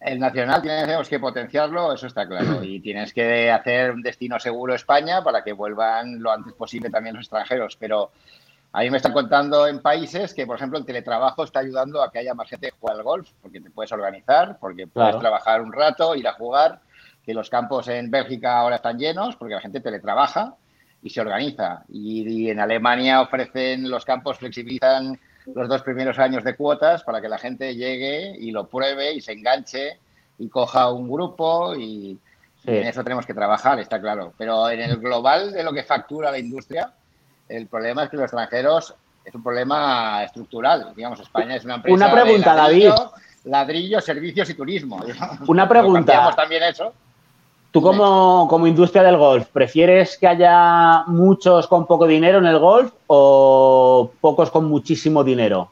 [0.00, 4.74] El nacional tienes que potenciarlo, eso está claro, y tienes que hacer un destino seguro
[4.74, 8.12] España para que vuelvan lo antes posible también los extranjeros, pero
[8.72, 12.10] a mí me están contando en países que, por ejemplo, el teletrabajo está ayudando a
[12.10, 15.18] que haya más gente que juegue al golf, porque te puedes organizar, porque puedes claro.
[15.18, 16.80] trabajar un rato, ir a jugar,
[17.24, 20.54] que los campos en Bélgica ahora están llenos, porque la gente teletrabaja
[21.02, 21.84] y se organiza.
[21.88, 25.18] Y, y en Alemania ofrecen, los campos flexibilizan
[25.54, 29.20] los dos primeros años de cuotas para que la gente llegue y lo pruebe y
[29.20, 29.98] se enganche
[30.38, 32.18] y coja un grupo y,
[32.66, 34.34] en eso tenemos que trabajar, está claro.
[34.36, 36.92] Pero en el global de lo que factura la industria,
[37.50, 38.94] el problema es que los extranjeros
[39.24, 40.92] es un problema estructural.
[40.94, 41.94] Digamos, España es una empresa.
[41.94, 43.10] Una pregunta, ladrillo, David.
[43.44, 45.00] Ladrillo, servicios y turismo.
[45.46, 46.32] Una pregunta.
[46.36, 46.92] también eso.
[47.70, 52.58] Tú como, como, industria del golf, ¿prefieres que haya muchos con poco dinero en el
[52.58, 55.70] golf o pocos con muchísimo dinero?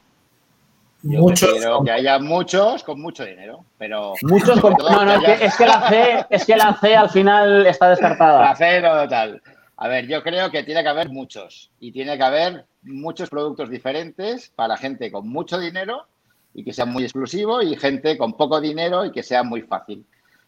[1.02, 5.26] Yo muchos prefiero que haya muchos con mucho dinero, pero muchos con no, no, que
[5.26, 5.44] haya...
[5.44, 8.40] es que la C, es que la C al final está descartada.
[8.48, 9.42] La C no tal.
[9.80, 13.70] A ver, yo creo que tiene que haber muchos y tiene que haber muchos productos
[13.70, 16.08] diferentes para gente con mucho dinero
[16.52, 20.04] y que sea muy exclusivo y gente con poco dinero y que sea muy fácil.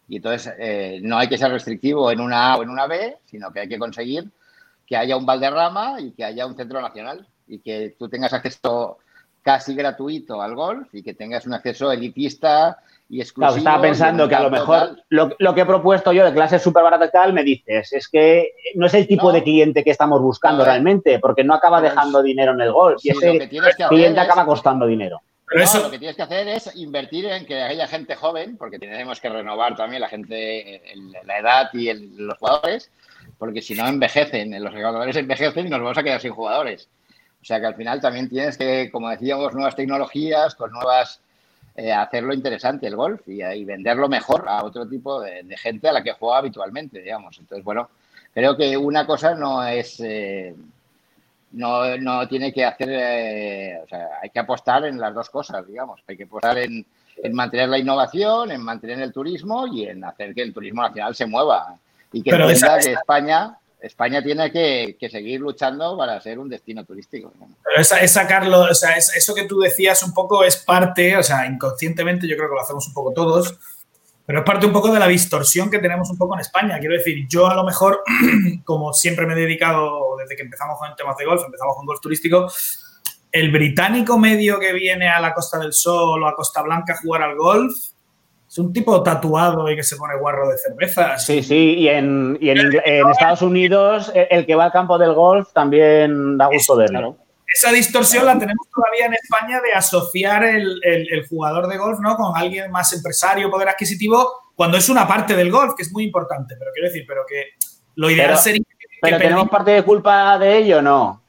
[0.08, 3.18] Y entonces eh, no hay que ser restrictivo en una A o en una B,
[3.26, 4.28] sino que hay que conseguir
[4.84, 8.98] que haya un Valderrama y que haya un centro nacional y que tú tengas acceso
[9.42, 12.78] casi gratuito al golf y que tengas un acceso elitista
[13.10, 13.48] y exclusivo.
[13.54, 16.58] Claro, estaba pensando que a lo mejor lo, lo, que he propuesto yo de clase
[16.60, 19.32] súper barata y tal, me dices, es que no es el tipo No.
[19.32, 23.00] de cliente que estamos buscando realmente, porque no acaba Pues, dejando dinero en el golf
[23.02, 25.20] sí, y lo ese que tienes que hacer cliente es- acaba costando dinero.
[25.46, 28.56] Pero No, eso, lo que tienes que hacer es invertir en que haya gente joven,
[28.56, 32.92] porque tenemos que renovar también la gente, el- la edad y el- los jugadores,
[33.36, 36.88] porque si no envejecen, los jugadores envejecen y nos vamos a quedar sin jugadores.
[37.42, 41.20] O sea que al final también tienes que, como decíamos, nuevas tecnologías, con nuevas,
[41.80, 45.88] eh, hacerlo interesante el golf y, y venderlo mejor a otro tipo de, de gente
[45.88, 47.38] a la que juega habitualmente, digamos.
[47.38, 47.88] Entonces, bueno,
[48.34, 49.98] creo que una cosa no es...
[50.00, 50.54] eh,
[51.52, 55.66] no, no tiene que hacer, eh, o sea, hay que apostar en las dos cosas,
[55.66, 56.00] digamos.
[56.06, 60.32] Hay que apostar en, en mantener la innovación, en mantener el turismo y en hacer
[60.32, 61.74] que el turismo nacional se mueva.
[62.12, 67.32] Y que entienda que España, España tiene que, seguir luchando para ser un destino turístico.
[67.64, 71.16] pero esa- es sacarlo, o sea, es- eso que tú decías un poco es parte,
[71.16, 73.54] o sea, inconscientemente yo creo que lo hacemos un poco todos,
[74.26, 76.78] pero es parte un poco de la distorsión que tenemos un poco en España.
[76.78, 78.02] Quiero decir, yo a lo mejor,
[78.64, 82.00] como siempre me he dedicado desde que empezamos con temas de golf, empezamos con golf
[82.00, 82.50] turístico,
[83.32, 86.96] el británico medio que viene a la Costa del Sol o a Costa Blanca a
[86.98, 87.72] jugar al golf
[88.50, 91.24] es un tipo tatuado y que se pone guarro de cervezas.
[91.24, 94.72] Sí, sí, y en, y en, Ingl- en Estados Unidos el, el que va al
[94.72, 96.98] campo del golf también da gusto verlo.
[96.98, 97.16] Claro.
[97.46, 102.00] Esa distorsión la tenemos todavía en España de asociar el, el- el jugador de golf
[102.00, 102.16] ¿no?
[102.16, 106.02] con alguien más empresario, poder adquisitivo, cuando es una parte del golf, que es muy
[106.04, 106.56] importante.
[106.58, 107.50] Pero quiero decir, pero que
[107.94, 111.22] lo ideal Pero- sería que, Pero que tenemos parte de culpa de ello, ¿no?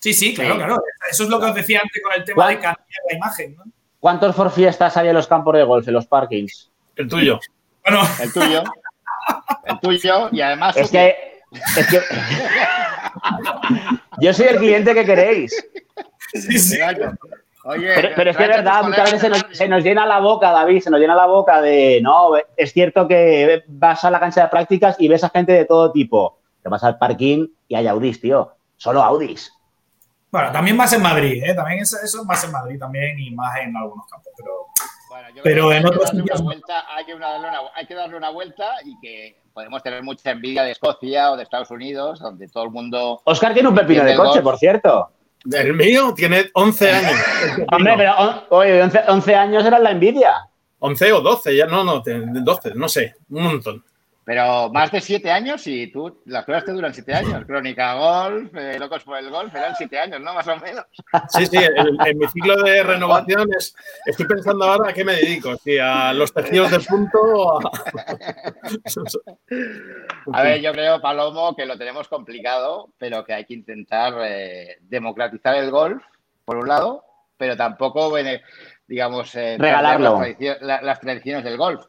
[0.00, 0.56] Sí, sí, claro, Sí.
[0.58, 0.76] claro.
[1.10, 3.54] Eso es lo que os decía antes con el tema de cambiar la imagen.
[3.56, 3.64] ¿no?
[4.04, 6.70] ¿Cuántos forfiestas hay en los campos de golf, en los parkings?
[6.94, 7.40] El tuyo.
[7.82, 8.62] Bueno, El tuyo,
[9.64, 11.16] el tuyo, y además Es que,
[11.50, 12.00] es que
[14.20, 15.56] yo soy el cliente que queréis.
[16.34, 16.78] sí, sí.
[17.64, 20.20] Oye, Pero, pero es que es verdad, muchas veces se nos, se nos llena la
[20.20, 24.20] boca, David, se nos llena la boca de, no, es cierto que vas a la
[24.20, 26.40] cancha de prácticas y ves a gente de todo tipo.
[26.62, 28.52] Te vas al parking y hay Audis, tío.
[28.76, 29.50] Solo Audis.
[30.34, 31.54] Bueno, también más en Madrid, ¿eh?
[31.54, 34.32] También eso, eso es más en Madrid también y más en algunos campos.
[34.36, 34.66] Pero
[35.08, 36.44] Bueno, yo Pero en hay que otros darle una sitios no.
[36.46, 40.32] vuelta, hay que darle una, hay que darle una vuelta y que podemos tener mucha
[40.32, 44.00] envidia de Escocia o de Estados Unidos, donde todo el mundo Oscar tiene un pepino
[44.02, 45.08] ¿Tiene de coche, por cierto.
[45.52, 47.20] El mío tiene 11 años.
[47.70, 50.34] Hombre, pero on- oye, 11, 11 años era la envidia.
[50.80, 53.84] 11 o 12, ya no, no, te- 12, no sé, un montón.
[54.26, 57.44] Pero más de siete años y tú, las cosas te duran siete años.
[57.46, 60.32] Crónica Golf, eh, Locos por el Golf, eran siete años, ¿no?
[60.32, 60.86] Más o menos.
[61.28, 65.54] Sí, sí, en mi ciclo de renovación es, estoy pensando ahora a qué me dedico,
[65.56, 67.70] si a los tejidos de punto o a...
[70.32, 74.78] A ver, yo creo, Palomo, que lo tenemos complicado, pero que hay que intentar eh,
[74.80, 76.02] democratizar el golf,
[76.44, 77.04] por un lado,
[77.36, 78.42] pero tampoco, bene-
[78.86, 80.20] digamos, eh, Regalarlo.
[80.60, 81.84] Las, las tradiciones del golf.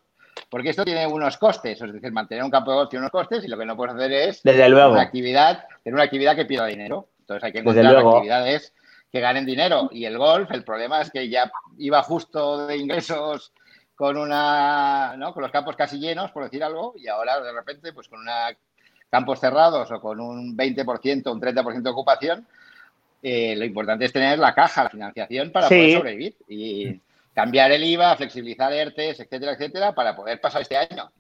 [0.49, 3.43] Porque esto tiene unos costes, es decir, mantener un campo de golf tiene unos costes
[3.43, 4.91] y lo que no puedes hacer es Desde luego.
[4.91, 7.07] una actividad, tener una actividad que pierda dinero.
[7.21, 8.73] Entonces hay que encontrar actividades
[9.11, 9.89] que ganen dinero.
[9.91, 13.53] Y el golf, el problema es que ya iba justo de ingresos
[13.95, 15.33] con una, ¿no?
[15.33, 18.49] con los campos casi llenos, por decir algo, y ahora de repente, pues con una
[19.09, 22.45] campos cerrados o con un 20%, un 30% de ocupación,
[23.23, 25.75] eh, lo importante es tener la caja, la financiación para Sí.
[25.75, 26.99] poder sobrevivir y
[27.35, 31.11] cambiar el IVA, flexibilizar ERTES, etcétera, etcétera, para poder pasar este año.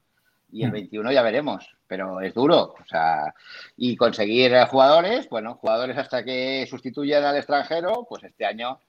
[0.51, 2.73] Y el 21 ya veremos, pero es duro.
[2.81, 3.33] O sea,
[3.75, 8.79] y conseguir jugadores, bueno, jugadores hasta que sustituyan al extranjero, pues este año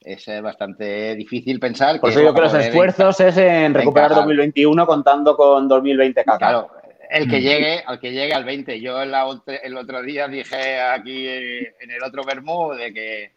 [0.00, 2.00] es eh, bastante difícil pensar.
[2.00, 4.24] Por eso yo que los esfuerzos es en recuperar encajar.
[4.24, 6.38] 2021 contando con 2020 caca.
[6.38, 6.70] Claro,
[7.10, 7.30] el Mm.
[7.30, 8.80] que llegue, al que llegue al 20.
[8.80, 13.32] Yo el otro día dije aquí en el otro Bermú de que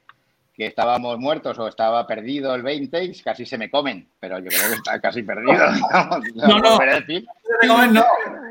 [0.54, 4.49] que estábamos muertos o estaba perdido el 20 y casi se me comen, pero yo
[4.49, 5.54] creo que está casi perdido.
[6.36, 6.80] no, no,
[7.64, 8.06] no, no.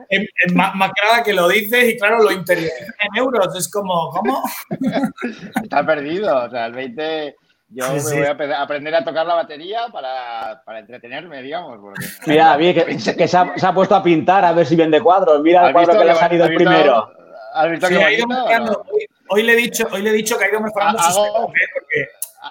[0.09, 0.91] Es, más, más,
[1.25, 3.57] que lo dices y claro, lo interiorizas en euros.
[3.57, 4.43] Es como, ¿cómo?
[5.63, 6.45] está perdido.
[6.45, 7.37] O sea, el 20
[7.75, 11.79] yo me voy a aprender a tocar la batería para, para entretenerme, digamos.
[11.81, 12.05] Porque...
[12.27, 15.01] Mira, vi que, que se, ha, se, ha, puesto a pintar a ver si vende
[15.01, 15.41] cuadros.
[15.41, 17.11] Mira el cuadro que le ha salido el primero.
[17.55, 18.27] ¿Has visto sí, ha ido.
[18.27, 21.31] Hoy, hoy, le he dicho, hoy le he dicho que ha ido mejorando sus ¿eh?
[21.73, 22.09] porque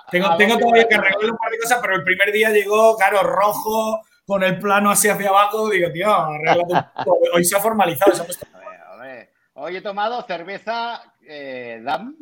[0.10, 3.24] tengo, tengo todavía que arreglar un par de cosas, pero el primer día llegó, claro,
[3.24, 5.70] rojo, con el plano así hacia abajo.
[5.70, 7.20] Digo, tío, arréglate un poco.
[7.34, 8.16] Hoy se ha formalizado.
[8.16, 8.48] Se ha puesto...
[9.64, 12.16] Hoy he tomado cerveza eh, Dam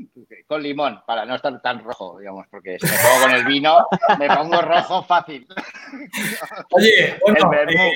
[0.46, 3.88] con limón para no estar tan rojo, digamos, porque si me pongo con el vino
[4.18, 5.48] me pongo rojo fácil.
[6.72, 7.94] Oye, bueno, eh,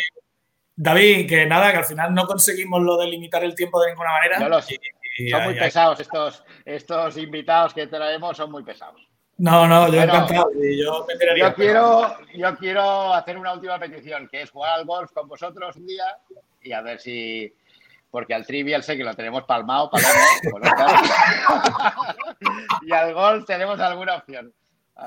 [0.75, 4.11] David, que nada, que al final no conseguimos lo de limitar el tiempo de ninguna
[4.11, 4.39] manera.
[4.39, 4.79] Yo lo sé.
[5.29, 9.07] Son muy pesados estos, estos invitados que traemos, son muy pesados.
[9.37, 10.51] No, no, yo bueno, encantado.
[10.53, 15.27] Yo, yo, quiero, yo quiero hacer una última petición, que es jugar al golf con
[15.27, 16.05] vosotros un día
[16.61, 17.51] y a ver si,
[18.11, 20.15] porque al trivial sé que lo tenemos palmado, palmado
[22.83, 24.53] y al golf tenemos alguna opción.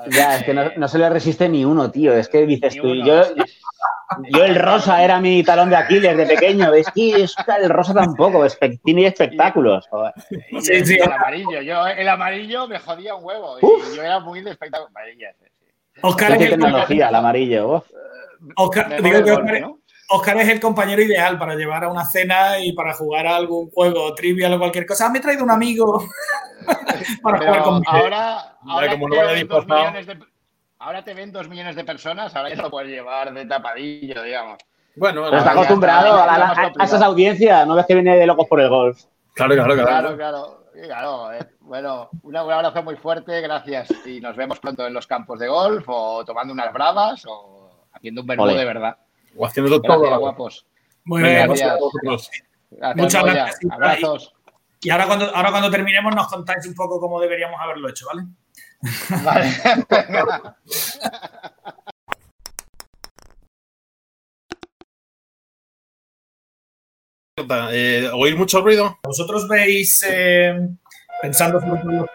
[0.09, 2.13] ya, es que no, no, se le resiste ni uno, tío.
[2.13, 3.23] Es que dices tú, uno, yo,
[4.31, 6.73] yo el rosa era mi talón de Aquiles de pequeño.
[6.73, 8.45] Es que es, el rosa tampoco,
[8.83, 9.87] tiene espectáculos.
[10.61, 13.57] Sí, sí, el amarillo, yo el amarillo me jodía un huevo.
[13.59, 14.89] Y yo era muy de espectáculo.
[16.01, 17.83] Oscar es tecnología, el amarillo.
[18.55, 19.79] Oscar, digo que Oscar, ¿no?
[20.09, 23.69] Oscar es el compañero ideal para llevar a una cena y para jugar a algún
[23.71, 25.07] juego trivial o cualquier cosa.
[25.07, 26.01] Ah, me he traído un amigo
[27.21, 27.91] para Pero jugar conmigo.
[27.91, 30.17] Ahora, ahora, como no millones de,
[30.79, 34.57] ahora te ven dos millones de personas, ahora ya lo puedes llevar de tapadillo, digamos.
[34.95, 38.17] Bueno, Pero está acostumbrado está, a, la, a, a, esas audiencias, no ves que viene
[38.17, 38.99] de locos por el golf.
[39.33, 39.87] Claro, claro, claro.
[39.87, 40.65] Claro, claro.
[40.73, 41.47] claro eh.
[41.59, 43.89] Bueno, un abrazo muy fuerte, gracias.
[44.05, 48.21] Y nos vemos pronto en los campos de golf o tomando unas bravas o haciendo
[48.21, 48.97] un verbo de verdad.
[49.35, 49.99] O haciendo todo.
[49.99, 50.65] Gracias, guapos.
[51.03, 51.45] Muy bien.
[51.45, 51.77] Gracias.
[52.01, 52.95] gracias.
[52.95, 53.59] Muchas gracias.
[53.69, 54.33] Abrazos.
[54.81, 58.23] Y ahora cuando, ahora cuando terminemos nos contáis un poco cómo deberíamos haberlo hecho, ¿vale?
[59.23, 59.49] Vale.
[67.71, 68.99] eh, ¿Oír mucho ruido?
[69.03, 70.69] Vosotros veis, eh,
[71.21, 72.05] pensando Me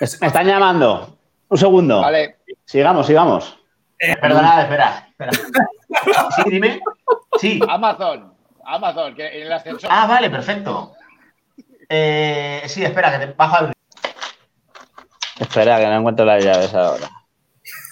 [0.00, 1.18] están llamando.
[1.48, 2.00] Un segundo.
[2.00, 2.36] Vale.
[2.64, 3.58] Sigamos, sigamos.
[3.98, 5.32] Eh, Perdonad, espera, espera.
[6.36, 6.80] Sí, dime.
[7.40, 7.60] Sí.
[7.68, 8.34] Amazon.
[8.64, 9.88] Amazon, que en el ascensor.
[9.92, 10.92] Ah, vale, perfecto.
[11.88, 13.75] Eh, sí, espera, que te bajo al.
[15.38, 17.10] Espera, que no encuentro las llaves ahora.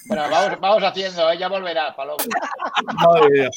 [0.07, 1.38] Bueno, vamos, vamos haciendo, ¿eh?
[1.38, 2.24] ya volverá, Paloma.
[3.03, 3.51] Madre mía.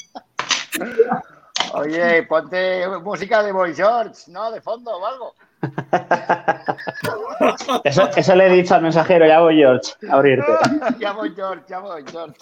[1.74, 4.50] Oye, ponte música de Boy George, ¿no?
[4.52, 5.34] De fondo o algo.
[7.84, 10.52] Eso, eso le he dicho al mensajero, ya voy, George, a abrirte.
[11.00, 12.38] ya voy, George, ya voy, George.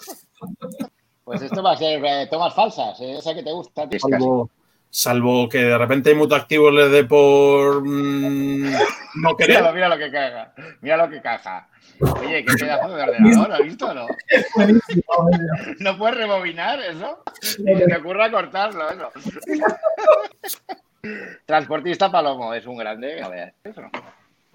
[1.24, 3.18] Pues esto va a ser eh, tomas falsas, ¿eh?
[3.18, 3.88] esa que te gusta.
[4.90, 8.74] Salvo, que de repente hay mutactivos les dé por mm,
[9.22, 9.58] no querer.
[9.58, 10.54] Míralo, mira lo que caga.
[10.82, 11.68] Mira lo que caja.
[12.00, 14.08] Oye, qué pedazo de ordenador, ¿has visto o no?
[15.80, 17.24] ¿No puedes rebobinar eso?
[17.64, 19.12] Pues me ocurra cortarlo, eso.
[21.46, 23.22] Transportista Palomo, es un grande.
[23.22, 23.82] A ver, eso.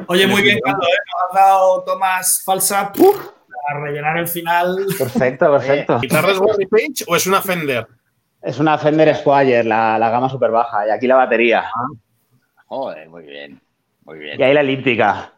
[0.07, 0.99] Oye, muy bien, Carlos, ¿eh?
[1.07, 4.87] nos has dado tomas falsas para rellenar el final.
[4.99, 6.01] Perfecto, perfecto.
[6.01, 7.87] ¿Guitarra es Page o es una Fender?
[8.43, 10.86] Es una Fender Squire, la, la gama súper baja.
[10.86, 11.70] Y aquí la batería.
[12.66, 13.61] Joder, muy bien.
[14.05, 14.41] Muy bien.
[14.41, 15.32] Y ahí la elíptica.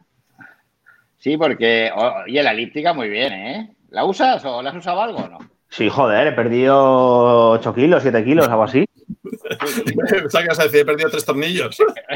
[1.18, 1.90] Sí, porque.
[1.94, 3.76] Oye, la elíptica muy bien, ¿eh?
[3.90, 5.38] ¿La usas o la has usado algo o no?
[5.68, 8.84] Sí, joder, he perdido 8 kilos, 7 kilos, algo así.
[10.44, 11.76] Ibas a decir, he perdido tres tornillos.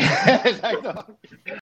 [0.44, 1.18] Exacto.